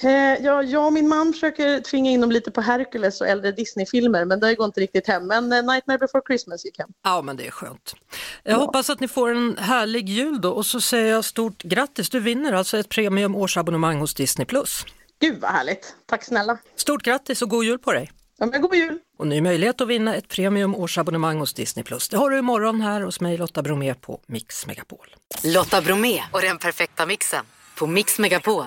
Eh, 0.00 0.44
ja, 0.44 0.62
jag 0.62 0.86
och 0.86 0.92
min 0.92 1.08
man 1.08 1.32
försöker 1.32 1.80
tvinga 1.80 2.10
in 2.10 2.20
dem 2.20 2.30
lite 2.30 2.50
på 2.50 2.60
Hercules 2.60 3.20
och 3.20 3.28
äldre 3.28 3.52
Disney-filmer, 3.52 4.24
men 4.24 4.40
det 4.40 4.54
går 4.54 4.66
inte 4.66 4.80
riktigt 4.80 5.06
hem. 5.06 5.26
Men 5.26 5.52
eh, 5.52 5.62
Nightmare 5.62 5.98
before 5.98 6.22
Christmas 6.26 6.64
gick 6.64 6.78
hem. 6.78 6.88
Ja, 7.04 7.22
men 7.22 7.36
det 7.36 7.46
är 7.46 7.50
skönt. 7.50 7.94
Jag 8.42 8.56
hoppas 8.56 8.90
att 8.90 9.00
ni 9.00 9.08
får 9.08 9.30
en 9.30 9.58
härlig 9.58 10.08
jul 10.08 10.40
då 10.40 10.50
och 10.52 10.66
så 10.66 10.80
säger 10.80 11.12
jag 11.12 11.24
stort 11.24 11.62
grattis. 11.62 12.10
Du 12.10 12.20
vinner 12.20 12.52
alltså 12.52 12.78
ett 12.78 12.88
premium 12.88 13.34
årsabonnemang 13.34 14.00
hos 14.00 14.14
Disney+. 14.14 14.46
Gud 15.20 15.40
vad 15.40 15.50
härligt. 15.50 15.94
Tack 16.06 16.24
snälla. 16.24 16.58
Stort 16.76 17.02
grattis 17.02 17.42
och 17.42 17.50
god 17.50 17.64
jul 17.64 17.78
på 17.78 17.92
dig! 17.92 18.12
Ja, 18.38 18.46
men 18.46 18.62
god 18.62 18.74
jul. 18.74 18.98
Och 19.18 19.26
ny 19.26 19.40
möjlighet 19.40 19.80
att 19.80 19.88
vinna 19.88 20.14
ett 20.14 20.28
premium 20.28 20.74
årsabonnemang 20.74 21.38
hos 21.38 21.54
Disney+. 21.54 21.84
Det 22.10 22.16
har 22.16 22.30
du 22.30 22.38
imorgon 22.38 22.80
här 22.80 23.00
hos 23.00 23.20
mig 23.20 23.36
Lotta 23.36 23.62
Bromé 23.62 23.94
på 23.94 24.20
Mix 24.26 24.66
Megapol. 24.66 25.14
Lotta 25.44 25.80
Bromé 25.80 26.22
och 26.32 26.40
den 26.40 26.58
perfekta 26.58 27.06
mixen 27.06 27.44
på 27.78 27.86
Mix 27.86 28.18
Megapol. 28.18 28.64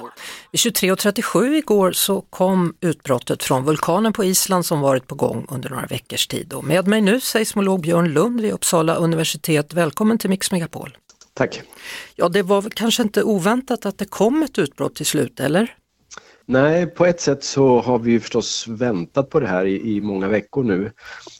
Vid 0.51 0.59
23.37 0.59 1.53
igår 1.53 1.91
så 1.91 2.21
kom 2.21 2.73
utbrottet 2.81 3.43
från 3.43 3.63
vulkanen 3.63 4.13
på 4.13 4.23
Island 4.23 4.65
som 4.65 4.81
varit 4.81 5.07
på 5.07 5.15
gång 5.15 5.45
under 5.49 5.69
några 5.69 5.85
veckors 5.85 6.27
tid. 6.27 6.53
Och 6.53 6.63
med 6.63 6.87
mig 6.87 7.01
nu 7.01 7.19
seismolog 7.19 7.81
Björn 7.81 8.09
Lund 8.13 8.41
vid 8.41 8.51
Uppsala 8.51 8.95
universitet. 8.95 9.73
Välkommen 9.73 10.17
till 10.17 10.29
Mix 10.29 10.51
Megapol. 10.51 10.97
Tack. 11.33 11.61
Ja, 12.15 12.29
det 12.29 12.41
var 12.41 12.69
kanske 12.69 13.03
inte 13.03 13.23
oväntat 13.23 13.85
att 13.85 13.97
det 13.97 14.05
kom 14.05 14.43
ett 14.43 14.57
utbrott 14.57 14.95
till 14.95 15.05
slut, 15.05 15.39
eller? 15.39 15.75
Nej, 16.45 16.85
på 16.87 17.05
ett 17.05 17.21
sätt 17.21 17.43
så 17.43 17.79
har 17.79 17.99
vi 17.99 18.11
ju 18.11 18.19
förstås 18.19 18.67
väntat 18.67 19.29
på 19.29 19.39
det 19.39 19.47
här 19.47 19.65
i, 19.65 19.95
i 19.95 20.01
många 20.01 20.27
veckor 20.27 20.63
nu. 20.63 20.91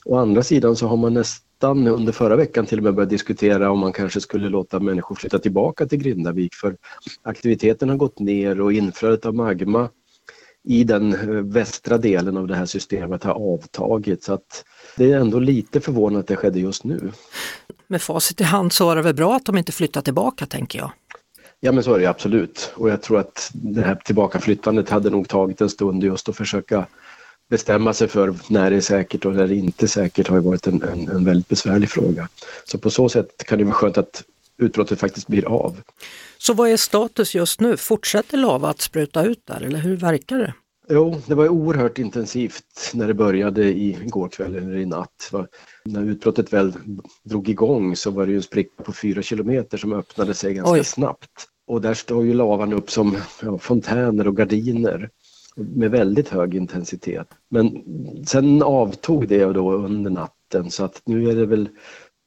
Å 0.04 0.18
andra 0.18 0.42
sidan 0.42 0.76
så 0.76 0.86
har 0.86 0.96
man 0.96 1.14
nästan 1.14 1.49
under 1.68 2.12
förra 2.12 2.36
veckan 2.36 2.66
till 2.66 2.78
och 2.78 2.84
med 2.84 2.94
börjat 2.94 3.10
diskutera 3.10 3.70
om 3.70 3.78
man 3.78 3.92
kanske 3.92 4.20
skulle 4.20 4.48
låta 4.48 4.80
människor 4.80 5.14
flytta 5.14 5.38
tillbaka 5.38 5.86
till 5.86 5.98
Grindavik 5.98 6.54
för 6.54 6.76
aktiviteten 7.22 7.88
har 7.88 7.96
gått 7.96 8.18
ner 8.18 8.60
och 8.60 8.72
inflödet 8.72 9.26
av 9.26 9.34
magma 9.34 9.88
i 10.64 10.84
den 10.84 11.12
eh, 11.12 11.44
västra 11.44 11.98
delen 11.98 12.36
av 12.36 12.46
det 12.46 12.54
här 12.54 12.66
systemet 12.66 13.24
har 13.24 13.54
avtagit 13.54 14.22
så 14.24 14.32
att 14.32 14.64
det 14.96 15.12
är 15.12 15.20
ändå 15.20 15.38
lite 15.38 15.80
förvånande 15.80 16.20
att 16.20 16.26
det 16.26 16.36
skedde 16.36 16.60
just 16.60 16.84
nu. 16.84 17.12
Med 17.86 18.02
facit 18.02 18.40
i 18.40 18.44
hand 18.44 18.72
så 18.72 18.84
var 18.84 18.96
det 18.96 19.02
väl 19.02 19.14
bra 19.14 19.36
att 19.36 19.46
de 19.46 19.56
inte 19.58 19.72
flyttade 19.72 20.04
tillbaka, 20.04 20.46
tänker 20.46 20.78
jag. 20.78 20.90
Ja 21.60 21.72
men 21.72 21.84
så 21.84 21.94
är 21.94 21.98
det 21.98 22.06
absolut 22.06 22.72
och 22.74 22.90
jag 22.90 23.02
tror 23.02 23.18
att 23.18 23.50
det 23.52 23.82
här 23.82 23.94
tillbakaflyttandet 23.94 24.90
hade 24.90 25.10
nog 25.10 25.28
tagit 25.28 25.60
en 25.60 25.68
stund 25.68 26.04
just 26.04 26.28
att 26.28 26.36
försöka 26.36 26.86
bestämma 27.50 27.94
sig 27.94 28.08
för 28.08 28.34
när 28.48 28.70
det 28.70 28.76
är 28.76 28.80
säkert 28.80 29.24
och 29.24 29.34
när 29.34 29.46
det 29.46 29.54
inte 29.54 29.84
är 29.84 29.88
säkert 29.88 30.28
har 30.28 30.40
varit 30.40 30.66
en, 30.66 30.82
en, 30.82 31.08
en 31.08 31.24
väldigt 31.24 31.48
besvärlig 31.48 31.90
fråga. 31.90 32.28
Så 32.64 32.78
på 32.78 32.90
så 32.90 33.08
sätt 33.08 33.44
kan 33.46 33.58
det 33.58 33.64
vara 33.64 33.74
skönt 33.74 33.98
att 33.98 34.22
utbrottet 34.58 35.00
faktiskt 35.00 35.26
blir 35.26 35.44
av. 35.44 35.76
Så 36.38 36.54
vad 36.54 36.70
är 36.70 36.76
status 36.76 37.34
just 37.34 37.60
nu? 37.60 37.76
Fortsätter 37.76 38.38
lava 38.38 38.68
att 38.68 38.80
spruta 38.80 39.24
ut 39.24 39.46
där 39.46 39.62
eller 39.62 39.78
hur 39.78 39.96
verkar 39.96 40.38
det? 40.38 40.54
Jo, 40.92 41.22
det 41.26 41.34
var 41.34 41.48
oerhört 41.48 41.98
intensivt 41.98 42.90
när 42.94 43.06
det 43.06 43.14
började 43.14 43.64
i 43.64 43.98
går 44.06 44.28
kväll 44.28 44.56
eller 44.56 44.76
i 44.76 44.86
natt. 44.86 45.32
När 45.84 46.02
utbrottet 46.02 46.52
väl 46.52 46.72
drog 47.24 47.48
igång 47.48 47.96
så 47.96 48.10
var 48.10 48.26
det 48.26 48.32
ju 48.32 48.36
en 48.36 48.42
spricka 48.42 48.82
på 48.82 48.92
fyra 48.92 49.22
kilometer 49.22 49.78
som 49.78 49.92
öppnade 49.92 50.34
sig 50.34 50.54
ganska 50.54 50.72
Oj. 50.72 50.84
snabbt. 50.84 51.46
Och 51.66 51.80
där 51.80 51.94
står 51.94 52.24
ju 52.24 52.34
lavan 52.34 52.72
upp 52.72 52.90
som 52.90 53.16
ja, 53.42 53.58
fontäner 53.58 54.28
och 54.28 54.36
gardiner 54.36 55.10
med 55.60 55.90
väldigt 55.90 56.28
hög 56.28 56.54
intensitet. 56.54 57.28
Men 57.48 57.82
sen 58.26 58.62
avtog 58.62 59.28
det 59.28 59.44
då 59.44 59.72
under 59.72 60.10
natten 60.10 60.70
så 60.70 60.84
att 60.84 61.02
nu 61.04 61.30
är 61.30 61.34
det 61.34 61.46
väl 61.46 61.68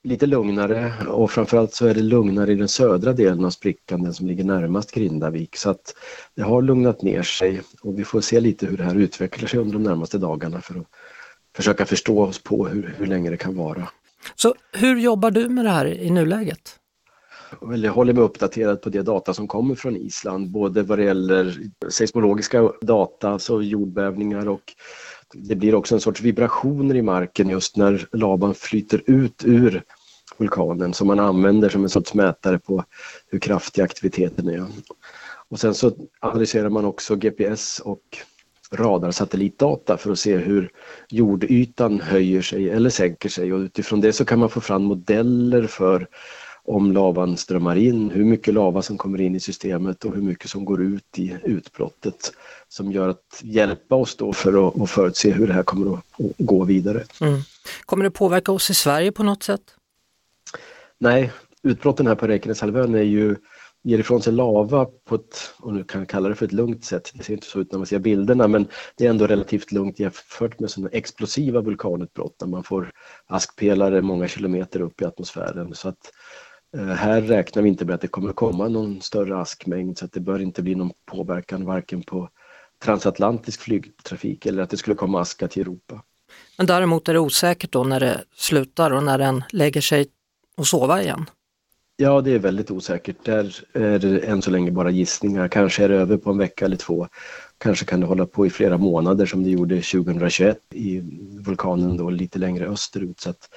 lite 0.04 0.26
lugnare 0.26 0.94
och 1.08 1.32
framförallt 1.32 1.74
så 1.74 1.88
är 1.88 1.94
det 1.94 2.02
lugnare 2.02 2.52
i 2.52 2.56
den 2.56 2.68
södra 2.68 3.14
delen 3.14 3.46
av 3.46 3.50
sprickan, 3.50 4.04
den 4.04 4.14
som 4.14 4.28
ligger 4.28 4.44
närmast 4.44 4.92
Grindavik. 4.92 5.56
Så 5.56 5.70
att 5.70 5.96
det 6.36 6.42
har 6.42 6.62
lugnat 6.62 7.02
ner 7.02 7.24
sig 7.24 7.62
och 7.82 8.00
vi 8.00 8.04
får 8.04 8.22
se 8.22 8.40
lite 8.40 8.66
hur 8.66 8.78
det 8.78 8.84
här 8.84 8.96
utvecklar 8.96 9.48
sig 9.48 9.60
under 9.60 9.74
de 9.74 9.84
närmaste 9.84 10.18
dagarna 10.18 10.62
för 10.62 10.80
att 10.80 10.88
försöka 11.56 11.86
förstå 11.86 12.22
oss 12.22 12.44
på 12.44 12.68
hur, 12.68 12.96
hur 12.98 13.06
länge 13.06 13.30
det 13.30 13.38
kan 13.38 13.56
vara. 13.56 13.88
Så 14.36 14.56
hur 14.72 15.00
jobbar 15.00 15.32
du 15.32 15.50
med 15.50 15.66
det 15.66 15.72
här 15.72 15.86
i 15.86 16.10
nuläget? 16.10 16.80
Jag 17.62 17.94
håller 17.94 18.14
mig 18.14 18.24
uppdaterad 18.24 18.82
på 18.82 18.90
det 18.90 19.02
data 19.02 19.34
som 19.34 19.48
kommer 19.48 19.76
från 19.76 19.96
Island, 19.96 20.52
både 20.52 20.84
vad 20.84 21.00
det 21.00 21.04
gäller 21.04 21.58
seismologiska 21.90 22.72
data, 22.82 23.40
så 23.40 23.62
jordbävningar 23.62 24.50
och 24.50 24.74
det 25.34 25.56
blir 25.56 25.76
också 25.76 25.96
en 25.96 26.02
sorts 26.02 26.22
vibrationer 26.22 26.96
i 26.96 27.02
marken 27.02 27.50
just 27.50 27.78
när 27.78 28.08
lavan 28.12 28.54
flyter 28.54 29.02
ut 29.06 29.44
ur 29.46 29.84
vulkanen 30.38 30.94
som 30.94 31.08
man 31.08 31.20
använder 31.20 31.70
som 31.70 31.84
en 31.84 31.90
sorts 31.90 32.14
mätare 32.14 32.60
på 32.60 32.84
hur 33.28 33.40
kraftig 33.40 33.82
aktiviteten 33.82 34.48
är. 34.48 34.66
Och 35.50 35.60
sen 35.60 35.74
så 35.74 35.92
analyserar 36.20 36.70
man 36.70 36.86
också 36.86 37.16
GPS 37.16 37.80
och 37.80 38.02
radarsatellitdata 38.72 39.98
för 39.98 40.12
att 40.12 40.20
se 40.20 40.38
hur 40.38 40.70
jordytan 41.10 42.02
höjer 42.02 42.42
sig 42.42 42.70
eller 42.70 42.90
sänker 42.90 43.30
sig 43.30 43.54
och 43.54 43.60
utifrån 43.60 44.02
det 44.02 44.14
så 44.14 44.26
kan 44.26 44.40
man 44.40 44.50
få 44.50 44.62
fram 44.62 44.84
modeller 44.84 45.68
för 45.68 46.08
om 46.66 46.92
lavan 46.92 47.38
strömmar 47.38 47.76
in, 47.76 48.12
hur 48.12 48.26
mycket 48.26 48.54
lava 48.54 48.82
som 48.82 48.98
kommer 48.98 49.22
in 49.22 49.36
i 49.36 49.40
systemet 49.40 50.06
och 50.06 50.16
hur 50.16 50.22
mycket 50.22 50.50
som 50.50 50.66
går 50.66 50.82
ut 50.82 51.20
i 51.20 51.38
utbrottet 51.44 52.34
som 52.68 52.92
gör 52.92 53.10
att 53.10 53.42
hjälpa 53.42 53.96
oss 53.96 54.16
då 54.16 54.34
för 54.34 54.68
att, 54.68 54.82
att 54.82 54.90
förutse 54.90 55.32
hur 55.32 55.48
det 55.48 55.54
här 55.54 55.64
kommer 55.64 55.94
att, 55.94 56.04
gå 56.38 56.64
vidare. 56.64 57.04
Mm. 57.22 57.40
Kommer 57.86 58.04
det 58.04 58.12
påverka 58.12 58.52
oss 58.52 58.70
i 58.70 58.74
Sverige 58.74 59.12
på 59.12 59.24
något 59.24 59.44
sätt? 59.44 59.62
Nej, 60.98 61.32
utbrotten 61.64 62.08
här 62.08 62.16
på 62.16 62.28
Rekenäshalvön 62.28 62.96
är 62.96 63.02
ju 63.02 63.36
ger 63.84 64.00
ifrån 64.00 64.22
sig 64.22 64.34
lava 64.34 64.86
på 65.06 65.16
ett, 65.16 65.54
och 65.60 65.74
nu 65.74 65.84
kan 65.84 66.06
kalla 66.06 66.30
det 66.30 66.36
för 66.36 66.46
ett 66.46 66.52
lugnt 66.52 66.86
sätt, 66.86 67.12
det 67.14 67.24
ser 67.24 67.34
inte 67.34 67.48
så 67.48 67.60
ut 67.60 67.72
när 67.72 67.80
man 67.80 67.86
ser 67.86 68.00
bilderna 68.00 68.48
men 68.48 68.68
det 68.96 69.06
är 69.06 69.10
ändå 69.10 69.28
relativt 69.28 69.72
lugnt 69.72 70.00
jämfört 70.00 70.60
med 70.60 70.72
sådana 70.72 70.90
explosiva 70.90 71.62
vulkanutbrott 71.62 72.36
när 72.42 72.48
man 72.48 72.64
får 72.64 72.92
askpelare 73.28 74.02
många 74.02 74.28
kilometer 74.28 74.82
upp 74.82 75.02
i 75.02 75.06
atmosfären. 75.06 75.76
Så 75.76 75.90
att 75.90 76.12
här 76.78 77.22
räknar 77.22 77.64
vi 77.64 77.70
inte 77.70 77.86
med 77.86 77.96
att 77.96 78.02
det 78.02 78.08
kommer 78.08 78.34
komma 78.34 78.68
någon 78.68 79.02
större 79.02 79.38
askmängd 79.38 79.98
så 79.98 80.06
att 80.06 80.12
det 80.12 80.20
bör 80.20 80.42
inte 80.42 80.62
bli 80.62 80.76
någon 80.76 80.92
påverkan 81.06 81.66
varken 81.66 82.04
på 82.04 82.30
transatlantisk 82.84 83.62
flygtrafik 83.62 84.46
eller 84.46 84.64
att 84.64 84.70
det 84.70 84.78
skulle 84.78 84.96
komma 84.96 85.22
aska 85.22 85.48
till 85.48 85.62
Europa. 85.62 86.04
Men 86.58 86.68
däremot 86.68 87.10
är 87.10 87.14
det 87.14 87.20
osäkert 87.20 87.72
då 87.72 87.84
när 87.84 88.00
det 88.00 88.24
slutar 88.36 88.92
och 88.92 89.04
när 89.04 89.18
den 89.18 89.44
lägger 89.50 89.82
sig 89.82 90.08
och 90.58 90.68
sova 90.68 91.02
igen? 91.02 91.26
Ja, 91.96 92.22
det 92.22 92.32
är 92.32 92.40
väldigt 92.40 92.72
osäkert. 92.72 93.26
Där 93.26 93.56
är 93.74 94.00
det 94.00 94.20
än 94.20 94.42
så 94.42 94.52
länge 94.52 94.72
bara 94.72 94.90
gissningar. 94.90 95.48
Kanske 95.48 95.84
är 95.84 95.90
det 95.90 95.96
över 95.96 96.18
på 96.18 96.32
en 96.32 96.38
vecka 96.38 96.66
eller 96.66 96.78
två. 96.78 97.08
Kanske 97.58 97.86
kan 97.86 98.00
det 98.00 98.06
hålla 98.06 98.26
på 98.26 98.46
i 98.46 98.50
flera 98.50 98.78
månader 98.78 99.26
som 99.26 99.44
det 99.44 99.50
gjorde 99.50 99.76
2021 99.76 100.60
i 100.74 101.02
vulkanen 101.40 101.98
då 101.98 102.10
lite 102.10 102.40
längre 102.40 102.68
österut. 102.68 103.20
Så 103.20 103.30
att 103.30 103.50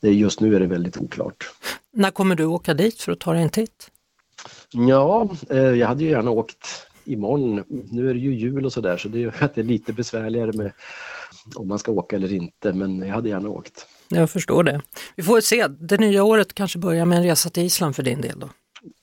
det, 0.00 0.12
just 0.12 0.40
nu 0.40 0.56
är 0.56 0.60
det 0.60 0.66
väldigt 0.66 0.96
oklart. 0.96 1.50
När 1.98 2.10
kommer 2.10 2.34
du 2.34 2.44
åka 2.44 2.74
dit 2.74 3.00
för 3.00 3.12
att 3.12 3.20
ta 3.20 3.32
dig 3.32 3.42
en 3.42 3.50
titt? 3.50 3.90
Ja, 4.72 5.28
eh, 5.50 5.58
jag 5.58 5.88
hade 5.88 6.04
ju 6.04 6.10
gärna 6.10 6.30
åkt 6.30 6.86
imorgon. 7.04 7.64
Nu 7.68 8.10
är 8.10 8.14
det 8.14 8.20
ju 8.20 8.34
jul 8.34 8.64
och 8.66 8.72
sådär 8.72 8.96
så 8.96 9.08
det 9.08 9.22
är, 9.22 9.34
att 9.44 9.54
det 9.54 9.60
är 9.60 9.64
lite 9.64 9.92
besvärligare 9.92 10.52
med 10.52 10.72
om 11.54 11.68
man 11.68 11.78
ska 11.78 11.92
åka 11.92 12.16
eller 12.16 12.32
inte 12.32 12.72
men 12.72 12.98
jag 12.98 13.14
hade 13.14 13.28
gärna 13.28 13.48
åkt. 13.48 13.86
Jag 14.08 14.30
förstår 14.30 14.62
det. 14.64 14.82
Vi 15.16 15.22
får 15.22 15.40
se, 15.40 15.66
det 15.68 15.98
nya 15.98 16.24
året 16.24 16.54
kanske 16.54 16.78
börjar 16.78 17.04
med 17.04 17.18
en 17.18 17.24
resa 17.24 17.50
till 17.50 17.62
Island 17.62 17.96
för 17.96 18.02
din 18.02 18.20
del 18.20 18.40
då? 18.40 18.48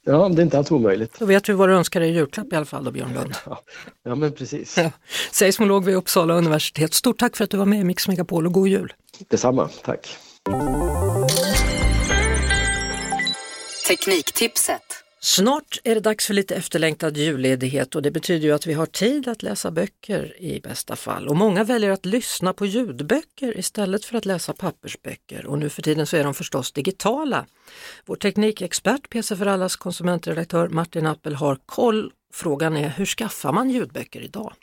Ja, 0.06 0.30
det 0.30 0.42
är 0.42 0.44
inte 0.44 0.58
alls 0.58 0.72
omöjligt. 0.72 1.20
Då 1.20 1.26
vet 1.26 1.44
du 1.44 1.54
vad 1.54 1.70
du 1.70 1.74
önskar 1.74 2.00
dig 2.00 2.10
i 2.10 2.14
julklapp 2.14 2.54
i 2.54 2.56
alla 2.56 2.66
fall 2.66 2.84
då 2.84 2.92
Björn 2.92 3.14
Lund. 3.14 3.34
Ja, 3.46 3.60
ja 4.04 4.16
men 4.16 4.32
precis. 4.32 4.78
Ja. 4.78 4.92
Seismolog 5.32 5.86
vid 5.86 5.96
Uppsala 5.96 6.34
universitet. 6.34 6.94
Stort 6.94 7.20
tack 7.20 7.36
för 7.38 7.44
att 7.44 7.50
du 7.50 7.58
var 7.58 7.66
med 7.66 7.80
i 7.80 7.84
Mix 7.84 8.08
Megapol 8.08 8.46
och 8.46 8.54
god 8.54 8.68
jul! 8.68 8.94
Detsamma, 9.30 9.70
tack! 9.84 10.18
Tekniktipset. 13.88 14.82
Snart 15.20 15.80
är 15.84 15.96
det 15.96 16.02
dags 16.02 16.28
för 16.28 16.34
lite 16.34 16.56
efterlängtad 16.56 17.18
julledighet 17.18 17.96
och 17.96 18.02
det 18.02 18.12
betyder 18.12 18.48
ju 18.48 18.54
att 18.54 18.68
vi 18.68 18.74
har 18.74 18.86
tid 18.86 19.28
att 19.28 19.44
läsa 19.44 19.72
böcker 19.72 20.42
i 20.42 20.60
bästa 20.60 20.96
fall. 20.96 21.28
Och 21.28 21.36
många 21.36 21.64
väljer 21.64 21.92
att 21.92 22.06
lyssna 22.06 22.54
på 22.54 22.66
ljudböcker 22.66 23.58
istället 23.58 24.06
för 24.06 24.18
att 24.18 24.26
läsa 24.26 24.54
pappersböcker 24.54 25.46
och 25.46 25.60
nu 25.60 25.70
för 25.70 25.82
tiden 25.82 26.08
så 26.08 26.18
är 26.18 26.24
de 26.24 26.34
förstås 26.34 26.72
digitala. 26.72 27.46
Vår 28.06 28.16
teknikexpert, 28.16 29.10
PC 29.10 29.36
för 29.36 29.46
allas 29.46 29.76
konsumentredaktör 29.76 30.70
Martin 30.70 31.06
Appel 31.06 31.36
har 31.36 31.58
koll. 31.66 32.12
Frågan 32.34 32.78
är 32.78 32.90
hur 32.90 33.06
skaffar 33.06 33.52
man 33.52 33.70
ljudböcker 33.70 34.22
idag? 34.22 34.54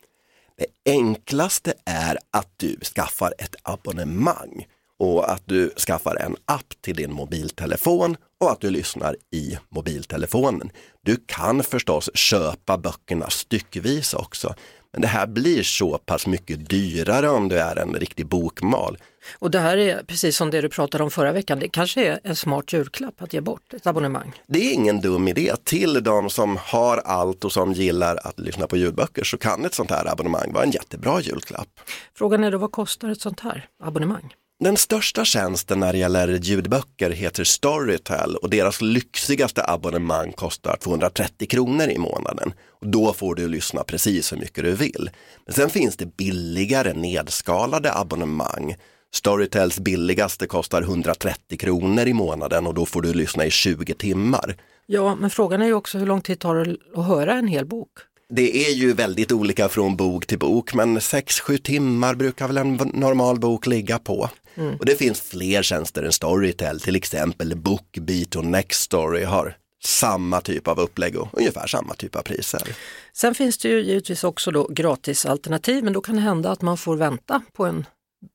Det 0.58 0.92
enklaste 0.92 1.74
är 1.84 2.18
att 2.30 2.48
du 2.56 2.76
skaffar 2.94 3.34
ett 3.38 3.56
abonnemang 3.62 4.66
och 5.02 5.32
att 5.32 5.42
du 5.44 5.70
skaffar 5.70 6.16
en 6.16 6.36
app 6.44 6.74
till 6.80 6.96
din 6.96 7.12
mobiltelefon 7.12 8.16
och 8.40 8.50
att 8.50 8.60
du 8.60 8.70
lyssnar 8.70 9.16
i 9.32 9.58
mobiltelefonen. 9.68 10.70
Du 11.04 11.16
kan 11.26 11.62
förstås 11.62 12.10
köpa 12.14 12.78
böckerna 12.78 13.30
styckvis 13.30 14.14
också, 14.14 14.54
men 14.92 15.00
det 15.00 15.08
här 15.08 15.26
blir 15.26 15.62
så 15.62 15.98
pass 15.98 16.26
mycket 16.26 16.68
dyrare 16.68 17.28
om 17.28 17.48
du 17.48 17.58
är 17.58 17.76
en 17.76 17.94
riktig 17.94 18.26
bokmal. 18.26 18.98
Och 19.38 19.50
det 19.50 19.58
här 19.58 19.76
är 19.76 20.02
precis 20.02 20.36
som 20.36 20.50
det 20.50 20.60
du 20.60 20.68
pratade 20.68 21.04
om 21.04 21.10
förra 21.10 21.32
veckan, 21.32 21.58
det 21.58 21.68
kanske 21.68 22.06
är 22.06 22.20
en 22.24 22.36
smart 22.36 22.72
julklapp 22.72 23.22
att 23.22 23.32
ge 23.32 23.40
bort 23.40 23.74
ett 23.74 23.86
abonnemang? 23.86 24.32
Det 24.46 24.58
är 24.58 24.72
ingen 24.72 25.00
dum 25.00 25.28
idé. 25.28 25.52
Till 25.64 26.02
de 26.02 26.30
som 26.30 26.58
har 26.60 26.96
allt 26.96 27.44
och 27.44 27.52
som 27.52 27.72
gillar 27.72 28.16
att 28.24 28.40
lyssna 28.40 28.66
på 28.66 28.76
ljudböcker 28.76 29.24
så 29.24 29.38
kan 29.38 29.64
ett 29.64 29.74
sånt 29.74 29.90
här 29.90 30.12
abonnemang 30.12 30.52
vara 30.52 30.64
en 30.64 30.70
jättebra 30.70 31.20
julklapp. 31.20 31.68
Frågan 32.14 32.44
är 32.44 32.50
då 32.50 32.58
vad 32.58 32.72
kostar 32.72 33.08
ett 33.08 33.20
sånt 33.20 33.40
här 33.40 33.68
abonnemang? 33.82 34.34
Den 34.62 34.76
största 34.76 35.24
tjänsten 35.24 35.80
när 35.80 35.92
det 35.92 35.98
gäller 35.98 36.28
ljudböcker 36.28 37.10
heter 37.10 37.44
Storytel 37.44 38.36
och 38.36 38.50
deras 38.50 38.80
lyxigaste 38.80 39.64
abonnemang 39.64 40.32
kostar 40.32 40.76
230 40.76 41.48
kronor 41.48 41.88
i 41.88 41.98
månaden. 41.98 42.52
Och 42.68 42.86
då 42.86 43.12
får 43.12 43.34
du 43.34 43.48
lyssna 43.48 43.84
precis 43.84 44.32
hur 44.32 44.36
mycket 44.36 44.64
du 44.64 44.72
vill. 44.72 45.10
Men 45.46 45.54
sen 45.54 45.70
finns 45.70 45.96
det 45.96 46.16
billigare 46.16 46.92
nedskalade 46.92 47.94
abonnemang. 47.94 48.76
Storytels 49.14 49.80
billigaste 49.80 50.46
kostar 50.46 50.82
130 50.82 51.58
kronor 51.58 52.06
i 52.06 52.12
månaden 52.12 52.66
och 52.66 52.74
då 52.74 52.86
får 52.86 53.02
du 53.02 53.14
lyssna 53.14 53.46
i 53.46 53.50
20 53.50 53.94
timmar. 53.94 54.56
Ja, 54.86 55.14
men 55.14 55.30
frågan 55.30 55.62
är 55.62 55.66
ju 55.66 55.74
också 55.74 55.98
hur 55.98 56.06
lång 56.06 56.20
tid 56.20 56.38
tar 56.38 56.54
det 56.54 56.76
att 56.96 57.06
höra 57.06 57.34
en 57.34 57.48
hel 57.48 57.66
bok? 57.66 57.90
Det 58.34 58.66
är 58.66 58.72
ju 58.72 58.92
väldigt 58.92 59.32
olika 59.32 59.68
från 59.68 59.96
bok 59.96 60.26
till 60.26 60.38
bok, 60.38 60.74
men 60.74 60.98
6-7 60.98 61.56
timmar 61.56 62.14
brukar 62.14 62.46
väl 62.46 62.56
en 62.56 62.74
normal 62.94 63.40
bok 63.40 63.66
ligga 63.66 63.98
på. 63.98 64.30
Mm. 64.54 64.76
Och 64.76 64.84
det 64.84 64.96
finns 64.96 65.20
fler 65.20 65.62
tjänster 65.62 66.02
än 66.02 66.12
Storytel, 66.12 66.80
till 66.80 66.96
exempel 66.96 67.56
Bookbeat 67.56 68.36
och 68.36 68.44
Nextory 68.44 69.24
har 69.24 69.56
samma 69.84 70.40
typ 70.40 70.68
av 70.68 70.80
upplägg 70.80 71.16
och 71.16 71.28
ungefär 71.32 71.66
samma 71.66 71.94
typ 71.94 72.16
av 72.16 72.22
priser. 72.22 72.76
Sen 73.12 73.34
finns 73.34 73.58
det 73.58 73.68
ju 73.68 73.82
givetvis 73.82 74.24
också 74.24 74.50
då 74.50 74.66
gratisalternativ, 74.70 75.84
men 75.84 75.92
då 75.92 76.00
kan 76.00 76.14
det 76.16 76.22
hända 76.22 76.50
att 76.50 76.62
man 76.62 76.76
får 76.76 76.96
vänta 76.96 77.42
på 77.52 77.66
en 77.66 77.86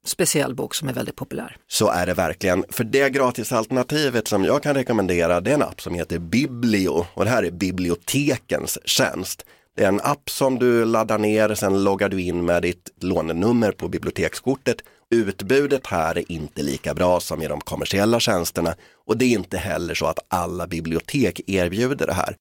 speciell 0.05 0.55
bok 0.55 0.75
som 0.75 0.89
är 0.89 0.93
väldigt 0.93 1.15
populär. 1.15 1.57
Så 1.67 1.89
är 1.89 2.05
det 2.05 2.13
verkligen. 2.13 2.65
För 2.69 2.83
det 2.83 3.09
gratisalternativet 3.09 4.27
som 4.27 4.43
jag 4.43 4.63
kan 4.63 4.75
rekommendera 4.75 5.41
det 5.41 5.49
är 5.49 5.55
en 5.55 5.61
app 5.61 5.81
som 5.81 5.93
heter 5.93 6.19
Biblio 6.19 7.05
och 7.13 7.25
det 7.25 7.31
här 7.31 7.43
är 7.43 7.51
bibliotekens 7.51 8.77
tjänst. 8.85 9.45
Det 9.77 9.83
är 9.83 9.87
en 9.87 10.01
app 10.01 10.29
som 10.29 10.59
du 10.59 10.85
laddar 10.85 11.17
ner, 11.17 11.55
sen 11.55 11.83
loggar 11.83 12.09
du 12.09 12.21
in 12.21 12.45
med 12.45 12.61
ditt 12.61 12.89
lånenummer 13.01 13.71
på 13.71 13.87
bibliotekskortet. 13.87 14.77
Utbudet 15.09 15.87
här 15.87 16.17
är 16.17 16.31
inte 16.31 16.61
lika 16.61 16.93
bra 16.93 17.19
som 17.19 17.41
i 17.41 17.47
de 17.47 17.61
kommersiella 17.61 18.19
tjänsterna 18.19 18.75
och 19.07 19.17
det 19.17 19.25
är 19.25 19.29
inte 19.29 19.57
heller 19.57 19.93
så 19.93 20.05
att 20.05 20.19
alla 20.27 20.67
bibliotek 20.67 21.41
erbjuder 21.47 22.07
det 22.07 22.13
här. 22.13 22.35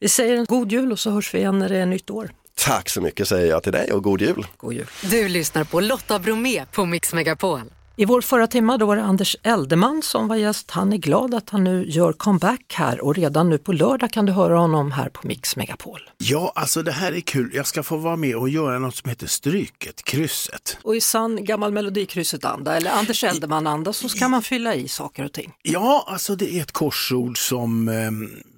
Vi 0.00 0.08
säger 0.08 0.36
en 0.36 0.44
god 0.44 0.72
jul 0.72 0.92
och 0.92 0.98
så 0.98 1.10
hörs 1.10 1.34
vi 1.34 1.38
igen 1.38 1.58
när 1.58 1.68
det 1.68 1.76
är 1.76 1.86
nytt 1.86 2.10
år. 2.10 2.30
Tack 2.54 2.88
så 2.88 3.00
mycket 3.00 3.28
säger 3.28 3.50
jag 3.50 3.62
till 3.62 3.72
dig 3.72 3.92
och 3.92 4.02
god 4.02 4.20
jul. 4.20 4.46
God 4.56 4.72
jul. 4.72 4.86
Du 5.10 5.28
lyssnar 5.28 5.64
på 5.64 5.80
Lotta 5.80 6.18
Bromé 6.18 6.64
på 6.72 6.84
Mix 6.84 7.12
Megapol. 7.12 7.60
I 7.96 8.04
vår 8.04 8.20
förra 8.20 8.46
timma 8.46 8.78
då 8.78 8.86
var 8.86 8.96
det 8.96 9.02
Anders 9.02 9.36
Eldeman 9.42 10.02
som 10.02 10.28
var 10.28 10.36
gäst. 10.36 10.70
Han 10.70 10.92
är 10.92 10.96
glad 10.96 11.34
att 11.34 11.50
han 11.50 11.64
nu 11.64 11.84
gör 11.88 12.12
comeback 12.12 12.74
här 12.74 13.00
och 13.00 13.14
redan 13.14 13.50
nu 13.50 13.58
på 13.58 13.72
lördag 13.72 14.12
kan 14.12 14.26
du 14.26 14.32
höra 14.32 14.58
honom 14.58 14.92
här 14.92 15.08
på 15.08 15.26
Mix 15.26 15.56
Megapol. 15.56 16.10
Ja, 16.18 16.52
alltså 16.54 16.82
det 16.82 16.92
här 16.92 17.12
är 17.12 17.20
kul. 17.20 17.50
Jag 17.54 17.66
ska 17.66 17.82
få 17.82 17.96
vara 17.96 18.16
med 18.16 18.36
och 18.36 18.48
göra 18.48 18.78
något 18.78 18.96
som 18.96 19.10
heter 19.10 19.26
Stryket, 19.26 20.02
krysset. 20.04 20.78
Och 20.82 20.96
i 20.96 21.00
sann 21.00 21.44
gammal 21.44 21.72
Melodikrysset-anda 21.72 22.76
eller 22.76 22.90
Anders 22.90 23.24
Eldeman-anda 23.24 23.92
så 23.92 24.08
ska 24.08 24.28
man 24.28 24.42
fylla 24.42 24.74
i 24.74 24.88
saker 24.88 25.24
och 25.24 25.32
ting. 25.32 25.52
Ja, 25.62 26.04
alltså 26.08 26.36
det 26.36 26.54
är 26.54 26.62
ett 26.62 26.72
korsord 26.72 27.48
som 27.48 27.88
eh, 27.88 28.10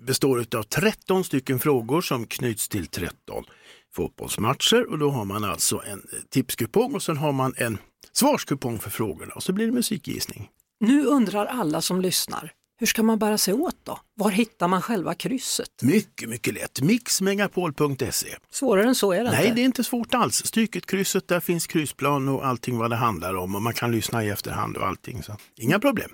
består 0.06 0.46
av 0.56 0.62
13 0.62 1.24
stycken 1.24 1.58
frågor 1.58 2.00
som 2.00 2.26
knyts 2.26 2.68
till 2.68 2.86
13 2.86 3.44
fotbollsmatcher 3.94 4.90
och 4.90 4.98
då 4.98 5.10
har 5.10 5.24
man 5.24 5.44
alltså 5.44 5.82
en 5.86 5.98
eh, 6.12 6.18
tipskupong 6.30 6.94
och 6.94 7.02
sen 7.02 7.16
har 7.16 7.32
man 7.32 7.54
en 7.56 7.78
svarskupong 8.12 8.78
för 8.78 8.90
frågorna 8.90 9.34
och 9.34 9.42
så 9.42 9.52
blir 9.52 9.66
det 9.66 9.72
musikgissning. 9.72 10.48
Nu 10.80 11.04
undrar 11.04 11.46
alla 11.46 11.80
som 11.80 12.00
lyssnar, 12.00 12.52
hur 12.80 12.86
ska 12.86 13.02
man 13.02 13.18
bära 13.18 13.38
sig 13.38 13.54
åt 13.54 13.76
då? 13.82 13.98
Var 14.14 14.30
hittar 14.30 14.68
man 14.68 14.82
själva 14.82 15.14
krysset? 15.14 15.82
Mycket, 15.82 16.28
mycket 16.28 16.54
lätt. 16.54 16.80
Mixmegapol.se. 16.80 18.36
Svårare 18.50 18.86
än 18.88 18.94
så 18.94 19.12
är 19.12 19.24
det 19.24 19.30
Nej, 19.30 19.42
inte. 19.44 19.54
det 19.54 19.60
är 19.60 19.64
inte 19.64 19.84
svårt 19.84 20.14
alls. 20.14 20.46
Stryket 20.46 20.86
krysset, 20.86 21.28
där 21.28 21.40
finns 21.40 21.66
kryssplan 21.66 22.28
och 22.28 22.46
allting 22.46 22.78
vad 22.78 22.90
det 22.90 22.96
handlar 22.96 23.34
om 23.34 23.54
och 23.54 23.62
man 23.62 23.74
kan 23.74 23.92
lyssna 23.92 24.24
i 24.24 24.28
efterhand 24.28 24.76
och 24.76 24.86
allting. 24.86 25.22
Så 25.22 25.36
inga 25.56 25.78
problem. 25.78 26.10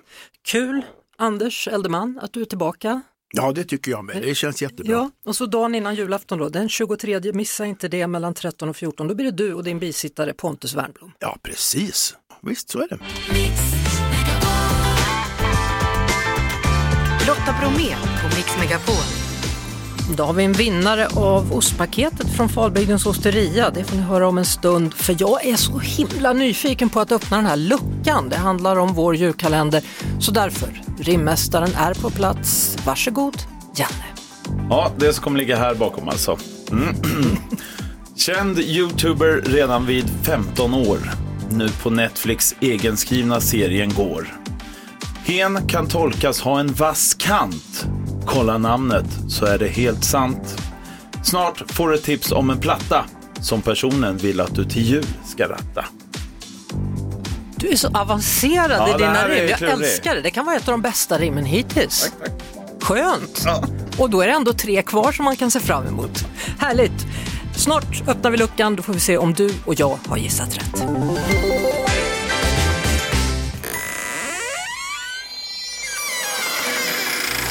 Kul, 0.47 0.85
Anders 1.17 1.67
Eldeman, 1.67 2.19
att 2.21 2.33
du 2.33 2.41
är 2.41 2.45
tillbaka. 2.45 3.01
Ja, 3.33 3.51
det 3.51 3.63
tycker 3.63 3.91
jag 3.91 4.05
med. 4.05 4.21
Det 4.21 4.35
känns 4.35 4.61
jättebra. 4.61 4.91
Ja, 4.91 5.11
och 5.25 5.35
så 5.35 5.45
dagen 5.45 5.75
innan 5.75 5.95
julafton 5.95 6.39
då, 6.39 6.49
den 6.49 6.69
23, 6.69 7.33
missa 7.33 7.65
inte 7.65 7.87
det 7.87 8.07
mellan 8.07 8.33
13 8.33 8.69
och 8.69 8.75
14. 8.75 9.07
Då 9.07 9.15
blir 9.15 9.25
det 9.25 9.31
du 9.31 9.53
och 9.53 9.63
din 9.63 9.79
bisittare 9.79 10.33
Pontus 10.33 10.73
Wernbloom. 10.73 11.11
Ja, 11.19 11.37
precis. 11.43 12.15
Visst, 12.41 12.69
så 12.69 12.79
är 12.79 12.87
det. 12.87 12.97
Lotta 17.27 17.55
Bromé 17.59 17.95
på 18.21 18.35
Mix 18.35 18.57
Megapol. 18.59 19.20
Då 20.15 20.23
har 20.23 20.33
vi 20.33 20.43
en 20.43 20.53
vinnare 20.53 21.07
av 21.07 21.53
ostpaketet 21.53 22.29
från 22.29 22.49
Falbygdens 22.49 23.05
osteria. 23.05 23.69
Det 23.69 23.83
får 23.83 23.97
ni 23.97 24.03
höra 24.03 24.27
om 24.27 24.37
en 24.37 24.45
stund 24.45 24.93
för 24.93 25.15
jag 25.19 25.45
är 25.45 25.55
så 25.55 25.79
himla 25.79 26.33
nyfiken 26.33 26.89
på 26.89 26.99
att 26.99 27.11
öppna 27.11 27.37
den 27.37 27.45
här 27.45 27.57
luckan. 27.57 28.29
Det 28.29 28.35
handlar 28.35 28.75
om 28.75 28.93
vår 28.93 29.15
julkalender. 29.15 29.83
Så 30.19 30.31
därför, 30.31 30.81
rimmästaren 30.99 31.75
är 31.75 31.93
på 31.93 32.09
plats. 32.09 32.77
Varsågod, 32.85 33.37
Janne. 33.75 34.05
Ja, 34.69 34.91
det 34.97 35.13
som 35.13 35.23
kommer 35.23 35.39
ligga 35.39 35.57
här 35.57 35.75
bakom 35.75 36.09
alltså. 36.09 36.37
Mm. 36.71 36.95
Känd 38.15 38.59
youtuber 38.59 39.41
redan 39.45 39.85
vid 39.85 40.09
15 40.23 40.73
år. 40.73 40.97
Nu 41.49 41.69
på 41.69 41.89
Netflix 41.89 42.55
egenskrivna 42.59 43.39
serien 43.39 43.93
går. 43.93 44.27
Hen 45.25 45.67
kan 45.67 45.87
tolkas 45.87 46.41
ha 46.41 46.59
en 46.59 46.73
vass 46.73 47.13
kant. 47.13 47.87
Kolla 48.25 48.57
namnet 48.57 49.05
så 49.29 49.45
är 49.45 49.57
det 49.57 49.67
helt 49.67 50.03
sant. 50.03 50.61
Snart 51.23 51.71
får 51.71 51.89
du 51.89 51.97
tips 51.97 52.31
om 52.31 52.49
en 52.49 52.59
platta 52.59 53.05
som 53.41 53.61
personen 53.61 54.17
vill 54.17 54.39
att 54.41 54.55
du 54.55 54.65
till 54.65 54.83
jul 54.83 55.05
ska 55.25 55.43
ratta. 55.49 55.85
Du 57.55 57.67
är 57.69 57.75
så 57.75 57.87
avancerad 57.93 58.71
Ja, 58.71 58.89
i 58.89 58.97
dina 58.97 59.27
rim. 59.27 59.49
Jag 59.49 59.57
klurig. 59.57 59.73
älskar 59.73 60.15
det. 60.15 60.21
Det 60.21 60.31
kan 60.31 60.45
vara 60.45 60.55
ett 60.55 60.67
av 60.67 60.71
de 60.71 60.81
bästa 60.81 61.17
rimmen 61.17 61.45
hittills. 61.45 62.11
Skönt! 62.81 63.45
Och 63.97 64.09
då 64.09 64.21
är 64.21 64.27
det 64.27 64.33
ändå 64.33 64.53
tre 64.53 64.81
kvar 64.81 65.11
som 65.11 65.25
man 65.25 65.35
kan 65.35 65.51
se 65.51 65.59
fram 65.59 65.87
emot. 65.87 66.25
Härligt! 66.59 67.05
Snart 67.55 68.07
öppnar 68.07 68.31
vi 68.31 68.37
luckan, 68.37 68.75
då 68.75 68.83
får 68.83 68.93
vi 68.93 68.99
se 68.99 69.17
om 69.17 69.33
du 69.33 69.53
och 69.65 69.79
jag 69.79 69.97
har 70.07 70.17
gissat 70.17 70.57
rätt. 70.57 70.83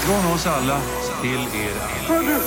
Från 0.01 0.33
oss 0.35 0.47
alla 0.47 0.81
till 1.23 1.41
er 1.41 1.75
alla. 2.09 2.39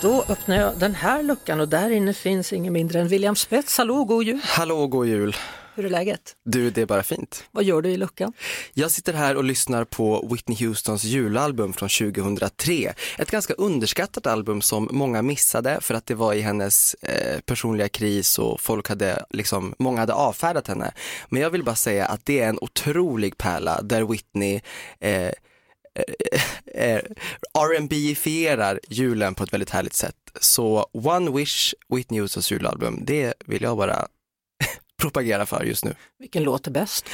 Då 0.00 0.24
öppnar 0.28 0.56
jag 0.56 0.78
den 0.78 0.94
här 0.94 1.22
luckan 1.22 1.60
och 1.60 1.68
där 1.68 1.90
inne 1.90 2.14
finns 2.14 2.52
ingen 2.52 2.72
mindre 2.72 3.00
än 3.00 3.08
William 3.08 3.36
Spets. 3.36 3.78
Hallå, 3.78 4.04
god 4.04 4.24
jul! 4.24 4.40
Hallå, 4.44 4.86
god 4.86 5.06
jul! 5.06 5.36
Hur 5.78 5.84
är 5.84 5.90
läget? 5.90 6.36
Du, 6.44 6.70
det 6.70 6.82
är 6.82 6.86
bara 6.86 7.02
fint. 7.02 7.44
Vad 7.50 7.64
gör 7.64 7.82
du 7.82 7.90
i 7.90 7.96
luckan? 7.96 8.32
Jag 8.74 8.90
sitter 8.90 9.12
här 9.12 9.36
och 9.36 9.44
lyssnar 9.44 9.84
på 9.84 10.28
Whitney 10.30 10.66
Houstons 10.66 11.04
julalbum 11.04 11.72
från 11.72 11.88
2003. 11.88 12.94
Ett 13.18 13.30
ganska 13.30 13.54
underskattat 13.54 14.26
album 14.26 14.62
som 14.62 14.88
många 14.92 15.22
missade 15.22 15.80
för 15.80 15.94
att 15.94 16.06
det 16.06 16.14
var 16.14 16.34
i 16.34 16.40
hennes 16.40 16.94
eh, 16.94 17.40
personliga 17.40 17.88
kris 17.88 18.38
och 18.38 18.60
folk 18.60 18.88
hade 18.88 19.24
liksom, 19.30 19.74
många 19.78 20.00
hade 20.00 20.14
avfärdat 20.14 20.68
henne. 20.68 20.92
Men 21.28 21.42
jag 21.42 21.50
vill 21.50 21.64
bara 21.64 21.76
säga 21.76 22.06
att 22.06 22.26
det 22.26 22.40
är 22.40 22.48
en 22.48 22.58
otrolig 22.60 23.38
pärla 23.38 23.82
där 23.82 24.04
Whitney 24.04 24.60
eh, 25.00 25.32
eh, 26.74 27.02
R&B-ifierar 27.54 28.80
julen 28.88 29.34
på 29.34 29.44
ett 29.44 29.52
väldigt 29.52 29.70
härligt 29.70 29.94
sätt. 29.94 30.16
Så 30.40 30.90
One 30.92 31.30
Wish, 31.30 31.74
Whitney 31.88 32.20
Houstons 32.20 32.50
julalbum, 32.52 33.04
det 33.04 33.34
vill 33.46 33.62
jag 33.62 33.76
bara 33.76 34.08
propagera 35.02 35.46
för 35.46 35.64
just 35.64 35.84
nu. 35.84 35.94
Vilken 36.18 36.42
låt 36.42 36.66
är 36.66 36.70
bäst? 36.70 37.06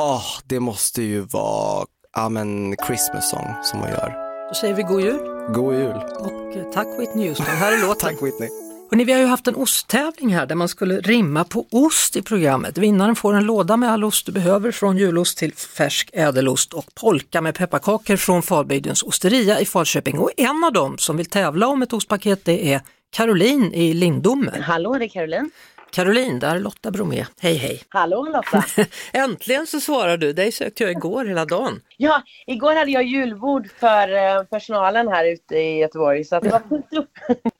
Åh, 0.00 0.24
det 0.46 0.60
måste 0.60 1.02
ju 1.02 1.20
vara, 1.20 1.86
ja 2.16 2.28
men 2.28 2.76
Christmas 2.86 3.30
song 3.30 3.54
som 3.62 3.80
hon 3.80 3.88
gör. 3.88 4.14
Då 4.48 4.54
säger 4.54 4.74
vi 4.74 4.82
god 4.82 5.00
jul 5.00 5.18
God 5.54 5.74
jul. 5.74 5.96
och 6.18 6.56
eh, 6.56 6.72
tack 6.72 6.86
Whitney 6.98 7.28
Houston. 7.28 7.46
Här 7.46 7.72
är 7.72 7.82
låten. 7.88 8.08
Tack 8.10 8.22
Whitney. 8.22 8.48
Hörrni, 8.90 9.04
vi 9.04 9.12
har 9.12 9.20
ju 9.20 9.26
haft 9.26 9.46
en 9.46 9.54
osttävling 9.54 10.34
här 10.34 10.46
där 10.46 10.54
man 10.54 10.68
skulle 10.68 11.00
rimma 11.00 11.44
på 11.44 11.66
ost 11.70 12.16
i 12.16 12.22
programmet. 12.22 12.78
Vinnaren 12.78 13.16
får 13.16 13.34
en 13.34 13.44
låda 13.44 13.76
med 13.76 13.90
all 13.92 14.04
ost 14.04 14.26
du 14.26 14.32
behöver 14.32 14.72
från 14.72 14.96
julost 14.98 15.38
till 15.38 15.54
färsk 15.54 16.10
ädelost 16.12 16.72
och 16.74 16.94
polka 16.94 17.40
med 17.40 17.54
pepparkakor 17.54 18.16
från 18.16 18.42
Falbygdens 18.42 19.02
osteria 19.02 19.60
i 19.60 19.64
Falköping. 19.66 20.18
Och 20.18 20.30
en 20.36 20.64
av 20.64 20.72
dem 20.72 20.98
som 20.98 21.16
vill 21.16 21.26
tävla 21.26 21.66
om 21.66 21.82
ett 21.82 21.92
ostpaket 21.92 22.44
det 22.44 22.72
är 22.72 22.80
Caroline 23.12 23.72
i 23.74 23.94
Lindome. 23.94 24.60
Hallå, 24.62 24.98
det 24.98 25.04
är 25.04 25.08
Caroline. 25.08 25.50
Caroline, 25.94 26.38
där 26.38 26.56
är 26.56 26.60
Lotta 26.60 26.90
Bromé. 26.90 27.26
Hej 27.40 27.54
hej! 27.54 27.82
Hallå 27.88 28.24
Lotta! 28.24 28.64
Äntligen 29.12 29.66
så 29.66 29.80
svarar 29.80 30.16
du, 30.16 30.32
dig 30.32 30.52
sökte 30.52 30.82
jag 30.82 30.92
igår 30.92 31.24
hela 31.24 31.44
dagen. 31.44 31.80
Ja, 31.96 32.22
igår 32.46 32.74
hade 32.74 32.90
jag 32.90 33.04
julbord 33.04 33.70
för 33.70 34.12
eh, 34.12 34.42
personalen 34.42 35.08
här 35.08 35.32
ute 35.32 35.56
i 35.56 35.78
Göteborg 35.78 36.24
så 36.24 36.40
det 36.40 36.48
var 36.48 36.62
fullt 36.68 36.92
upp. 36.92 37.10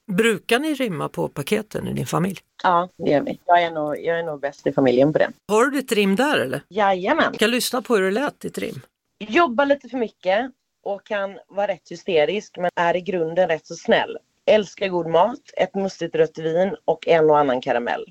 Brukar 0.16 0.58
ni 0.58 0.74
rimma 0.74 1.08
på 1.08 1.28
paketen 1.28 1.88
i 1.88 1.92
din 1.92 2.06
familj? 2.06 2.38
Ja, 2.62 2.88
det 2.96 3.10
gör 3.10 3.20
vi. 3.20 3.40
Jag 3.46 3.62
är 3.62 3.70
nog, 3.70 3.98
jag 3.98 4.18
är 4.18 4.22
nog 4.22 4.40
bäst 4.40 4.66
i 4.66 4.72
familjen 4.72 5.12
på 5.12 5.18
det. 5.18 5.30
Har 5.48 5.64
du 5.64 5.70
ditt 5.70 5.92
rim 5.92 6.16
där 6.16 6.38
eller? 6.38 6.62
Jajamän. 6.68 7.24
Jag 7.24 7.38
kan 7.38 7.50
lyssna 7.50 7.82
på 7.82 7.96
hur 7.96 8.02
det 8.02 8.10
lät, 8.10 8.40
ditt 8.40 8.58
rim. 8.58 8.80
Jobbar 9.18 9.66
lite 9.66 9.88
för 9.88 9.98
mycket 9.98 10.50
och 10.84 11.06
kan 11.06 11.38
vara 11.48 11.66
rätt 11.66 11.90
hysterisk 11.90 12.56
men 12.58 12.70
är 12.76 12.96
i 12.96 13.00
grunden 13.00 13.48
rätt 13.48 13.66
så 13.66 13.74
snäll. 13.74 14.18
Älskar 14.46 14.88
god 14.88 15.06
mat, 15.06 15.40
ett 15.56 15.74
mustigt 15.74 16.14
rött 16.14 16.38
vin 16.38 16.76
och 16.84 17.08
en 17.08 17.30
och 17.30 17.38
annan 17.38 17.60
karamell. 17.60 18.04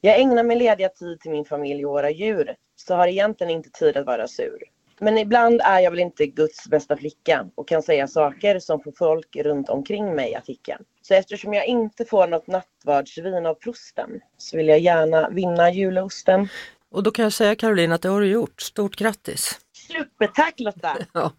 Jag 0.00 0.20
ägnar 0.20 0.42
min 0.42 0.58
lediga 0.58 0.88
tid 0.88 1.20
till 1.20 1.30
min 1.30 1.44
familj 1.44 1.86
och 1.86 1.92
våra 1.92 2.10
djur, 2.10 2.54
så 2.76 2.94
har 2.94 3.08
egentligen 3.08 3.50
inte 3.50 3.70
tid 3.70 3.96
att 3.96 4.06
vara 4.06 4.28
sur. 4.28 4.62
Men 5.00 5.18
ibland 5.18 5.60
är 5.64 5.80
jag 5.80 5.90
väl 5.90 6.00
inte 6.00 6.26
Guds 6.26 6.68
bästa 6.68 6.96
flicka 6.96 7.46
och 7.54 7.68
kan 7.68 7.82
säga 7.82 8.08
saker 8.08 8.58
som 8.58 8.80
får 8.80 8.92
folk 8.98 9.36
runt 9.36 9.68
omkring 9.68 10.14
mig 10.14 10.34
att 10.34 10.46
hicka. 10.46 10.78
Så 11.02 11.14
eftersom 11.14 11.54
jag 11.54 11.66
inte 11.66 12.04
får 12.04 12.26
något 12.26 12.46
nattvardsvin 12.46 13.46
av 13.46 13.54
prosten 13.54 14.10
så 14.36 14.56
vill 14.56 14.68
jag 14.68 14.78
gärna 14.78 15.28
vinna 15.28 15.70
julosten. 15.70 16.48
Och 16.90 17.02
då 17.02 17.10
kan 17.10 17.22
jag 17.22 17.32
säga 17.32 17.54
Caroline 17.54 17.92
att 17.92 18.02
det 18.02 18.08
har 18.08 18.20
du 18.20 18.26
gjort. 18.26 18.60
Stort 18.60 18.96
grattis! 18.96 19.60
Supertack 19.72 20.60
Lotta! 20.60 20.96
Ja. 21.12 21.32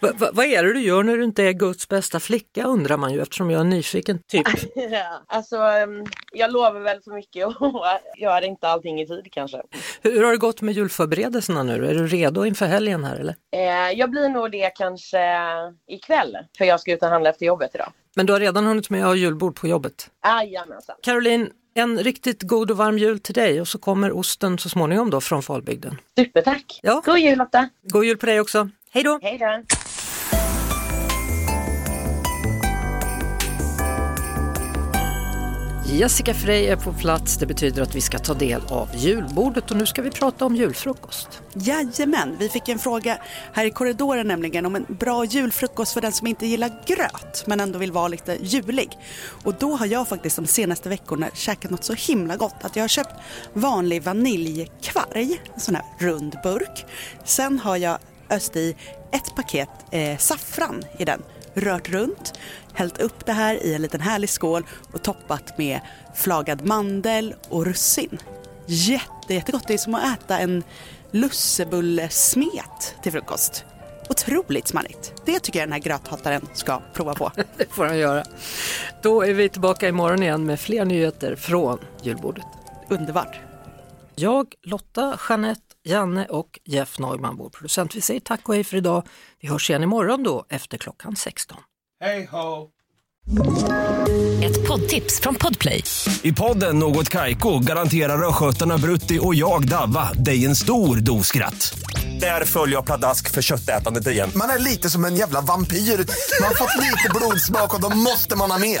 Va, 0.00 0.10
va, 0.14 0.30
vad 0.32 0.46
är 0.46 0.62
det 0.62 0.72
du 0.72 0.80
gör 0.82 1.02
när 1.02 1.16
du 1.16 1.24
inte 1.24 1.42
är 1.42 1.52
Guds 1.52 1.88
bästa 1.88 2.20
flicka 2.20 2.64
undrar 2.64 2.96
man 2.96 3.12
ju 3.12 3.22
eftersom 3.22 3.50
jag 3.50 3.60
är 3.60 3.64
nyfiken. 3.64 4.18
Typ. 4.28 4.46
Ja, 4.90 5.22
alltså, 5.26 5.56
em, 5.56 6.04
jag 6.32 6.52
lovar 6.52 6.80
väl 6.80 7.00
för 7.02 7.10
mycket 7.10 7.46
och 7.46 7.54
gör 8.16 8.44
inte 8.44 8.68
allting 8.68 9.00
i 9.00 9.06
tid 9.06 9.28
kanske. 9.32 9.62
Hur 10.02 10.24
har 10.24 10.30
det 10.30 10.36
gått 10.38 10.60
med 10.62 10.74
julförberedelserna 10.74 11.62
nu? 11.62 11.86
Är 11.86 11.94
du 11.94 12.06
redo 12.06 12.44
inför 12.44 12.66
helgen 12.66 13.04
här 13.04 13.16
eller? 13.16 13.34
Eh, 13.56 13.98
jag 13.98 14.10
blir 14.10 14.28
nog 14.28 14.50
det 14.50 14.70
kanske 14.70 15.18
ikväll, 15.88 16.36
för 16.58 16.64
jag 16.64 16.80
ska 16.80 16.92
ut 16.92 17.02
och 17.02 17.08
handla 17.08 17.30
efter 17.30 17.46
jobbet 17.46 17.70
idag. 17.74 17.92
Men 18.16 18.26
du 18.26 18.32
har 18.32 18.40
redan 18.40 18.64
hunnit 18.66 18.90
med 18.90 19.00
att 19.00 19.06
ha 19.06 19.14
julbord 19.14 19.56
på 19.56 19.68
jobbet? 19.68 20.10
Jajamensan. 20.24 20.96
Caroline, 21.02 21.50
en 21.74 21.98
riktigt 21.98 22.42
god 22.42 22.70
och 22.70 22.76
varm 22.76 22.98
jul 22.98 23.18
till 23.20 23.34
dig 23.34 23.60
och 23.60 23.68
så 23.68 23.78
kommer 23.78 24.16
osten 24.16 24.58
så 24.58 24.68
småningom 24.68 25.10
då 25.10 25.20
från 25.20 25.42
Falbygden. 25.42 25.96
Supertack! 26.18 26.80
Ja. 26.82 27.02
God 27.04 27.18
jul 27.18 27.38
Lotta! 27.38 27.68
God 27.82 28.04
jul 28.04 28.16
på 28.16 28.26
dig 28.26 28.40
också! 28.40 28.68
Hej 28.94 29.04
då! 29.04 29.18
Hej 29.22 29.38
då! 29.38 29.62
Jessica 35.86 36.34
Frey 36.34 36.66
är 36.66 36.76
på 36.76 36.92
plats. 36.92 37.36
Det 37.36 37.46
betyder 37.46 37.82
att 37.82 37.94
vi 37.94 38.00
ska 38.00 38.18
ta 38.18 38.34
del 38.34 38.60
av 38.68 38.88
julbordet 38.94 39.70
och 39.70 39.76
nu 39.76 39.86
ska 39.86 40.02
vi 40.02 40.10
prata 40.10 40.44
om 40.44 40.56
julfrukost. 40.56 41.42
Jajamän, 41.54 42.36
vi 42.38 42.48
fick 42.48 42.68
en 42.68 42.78
fråga 42.78 43.18
här 43.52 43.64
i 43.64 43.70
korridoren 43.70 44.28
nämligen 44.28 44.66
om 44.66 44.76
en 44.76 44.86
bra 44.88 45.24
julfrukost 45.24 45.92
för 45.92 46.00
den 46.00 46.12
som 46.12 46.26
inte 46.26 46.46
gillar 46.46 46.70
gröt 46.86 47.44
men 47.46 47.60
ändå 47.60 47.78
vill 47.78 47.92
vara 47.92 48.08
lite 48.08 48.38
julig. 48.40 48.98
Och 49.44 49.54
då 49.54 49.76
har 49.76 49.86
jag 49.86 50.08
faktiskt 50.08 50.36
de 50.36 50.46
senaste 50.46 50.88
veckorna 50.88 51.30
käkat 51.34 51.70
något 51.70 51.84
så 51.84 51.94
himla 51.94 52.36
gott 52.36 52.56
att 52.60 52.76
jag 52.76 52.82
har 52.82 52.88
köpt 52.88 53.14
vanlig 53.52 54.02
vaniljkvarg, 54.02 55.40
en 55.54 55.60
sån 55.60 55.74
här 55.74 55.84
rund 55.98 56.36
burk. 56.42 56.86
Sen 57.24 57.58
har 57.58 57.76
jag 57.76 57.98
öst 58.30 58.56
i 58.56 58.76
ett 59.12 59.34
paket 59.36 59.68
eh, 59.90 60.18
saffran 60.18 60.82
i 60.98 61.04
den, 61.04 61.22
rört 61.54 61.88
runt, 61.88 62.32
hällt 62.72 62.98
upp 63.00 63.26
det 63.26 63.32
här 63.32 63.54
i 63.54 63.74
en 63.74 63.82
liten 63.82 64.00
härlig 64.00 64.30
skål 64.30 64.66
och 64.92 65.02
toppat 65.02 65.58
med 65.58 65.80
flagad 66.14 66.66
mandel 66.66 67.34
och 67.48 67.66
russin. 67.66 68.18
Jätte, 68.66 69.34
jättegott, 69.34 69.64
det 69.66 69.74
är 69.74 69.78
som 69.78 69.94
att 69.94 70.18
äta 70.18 70.38
en 70.38 70.64
lussebullesmet 71.10 72.96
till 73.02 73.12
frukost. 73.12 73.64
Otroligt 74.08 74.68
smarrigt. 74.68 75.12
Det 75.24 75.40
tycker 75.40 75.58
jag 75.58 75.68
den 75.68 75.72
här 75.72 75.80
gröthataren 75.80 76.48
ska 76.54 76.80
prova 76.92 77.14
på. 77.14 77.32
Det 77.56 77.72
får 77.72 77.84
han 77.84 77.98
göra. 77.98 78.24
Då 79.02 79.22
är 79.22 79.32
vi 79.32 79.48
tillbaka 79.48 79.88
imorgon 79.88 80.22
igen 80.22 80.46
med 80.46 80.60
fler 80.60 80.84
nyheter 80.84 81.36
från 81.36 81.78
julbordet. 82.02 82.44
Underbart. 82.88 83.40
Jag, 84.14 84.54
Lotta, 84.62 85.18
Jeanette, 85.28 85.73
Janne 85.84 86.26
och 86.26 86.58
Jeff 86.64 86.98
Neumann, 86.98 87.36
vår 87.36 87.48
producent. 87.50 87.94
Vi 87.94 88.00
säger 88.00 88.20
tack 88.20 88.48
och 88.48 88.54
hej 88.54 88.64
för 88.64 88.76
idag. 88.76 89.02
Vi 89.40 89.48
hörs 89.48 89.70
igen 89.70 89.82
imorgon 89.82 90.22
då 90.22 90.46
efter 90.48 90.78
klockan 90.78 91.16
16. 91.16 91.58
Hej 92.00 92.28
ho! 92.32 92.68
Ett 94.44 94.68
poddtips 94.68 95.20
från 95.20 95.34
Podplay. 95.34 95.84
I 96.22 96.32
podden 96.32 96.78
Något 96.78 97.08
Kaiko 97.08 97.58
garanterar 97.58 98.28
östgötarna 98.28 98.78
Brutti 98.78 99.18
och 99.22 99.34
jag, 99.34 99.68
Davva, 99.68 100.12
dig 100.12 100.44
en 100.44 100.56
stor 100.56 100.96
dos 100.96 101.26
skratt. 101.26 101.78
Där 102.20 102.44
följer 102.44 102.76
jag 102.76 102.86
pladask 102.86 103.30
för 103.30 103.42
köttätandet 103.42 104.06
igen. 104.06 104.30
Man 104.36 104.50
är 104.50 104.58
lite 104.58 104.90
som 104.90 105.04
en 105.04 105.16
jävla 105.16 105.40
vampyr. 105.40 105.76
Man 105.76 106.48
har 106.48 106.54
fått 106.54 106.82
lite 106.82 107.10
blodsmak 107.14 107.74
och 107.74 107.80
då 107.80 107.96
måste 107.96 108.36
man 108.36 108.50
ha 108.50 108.58
mer. 108.58 108.80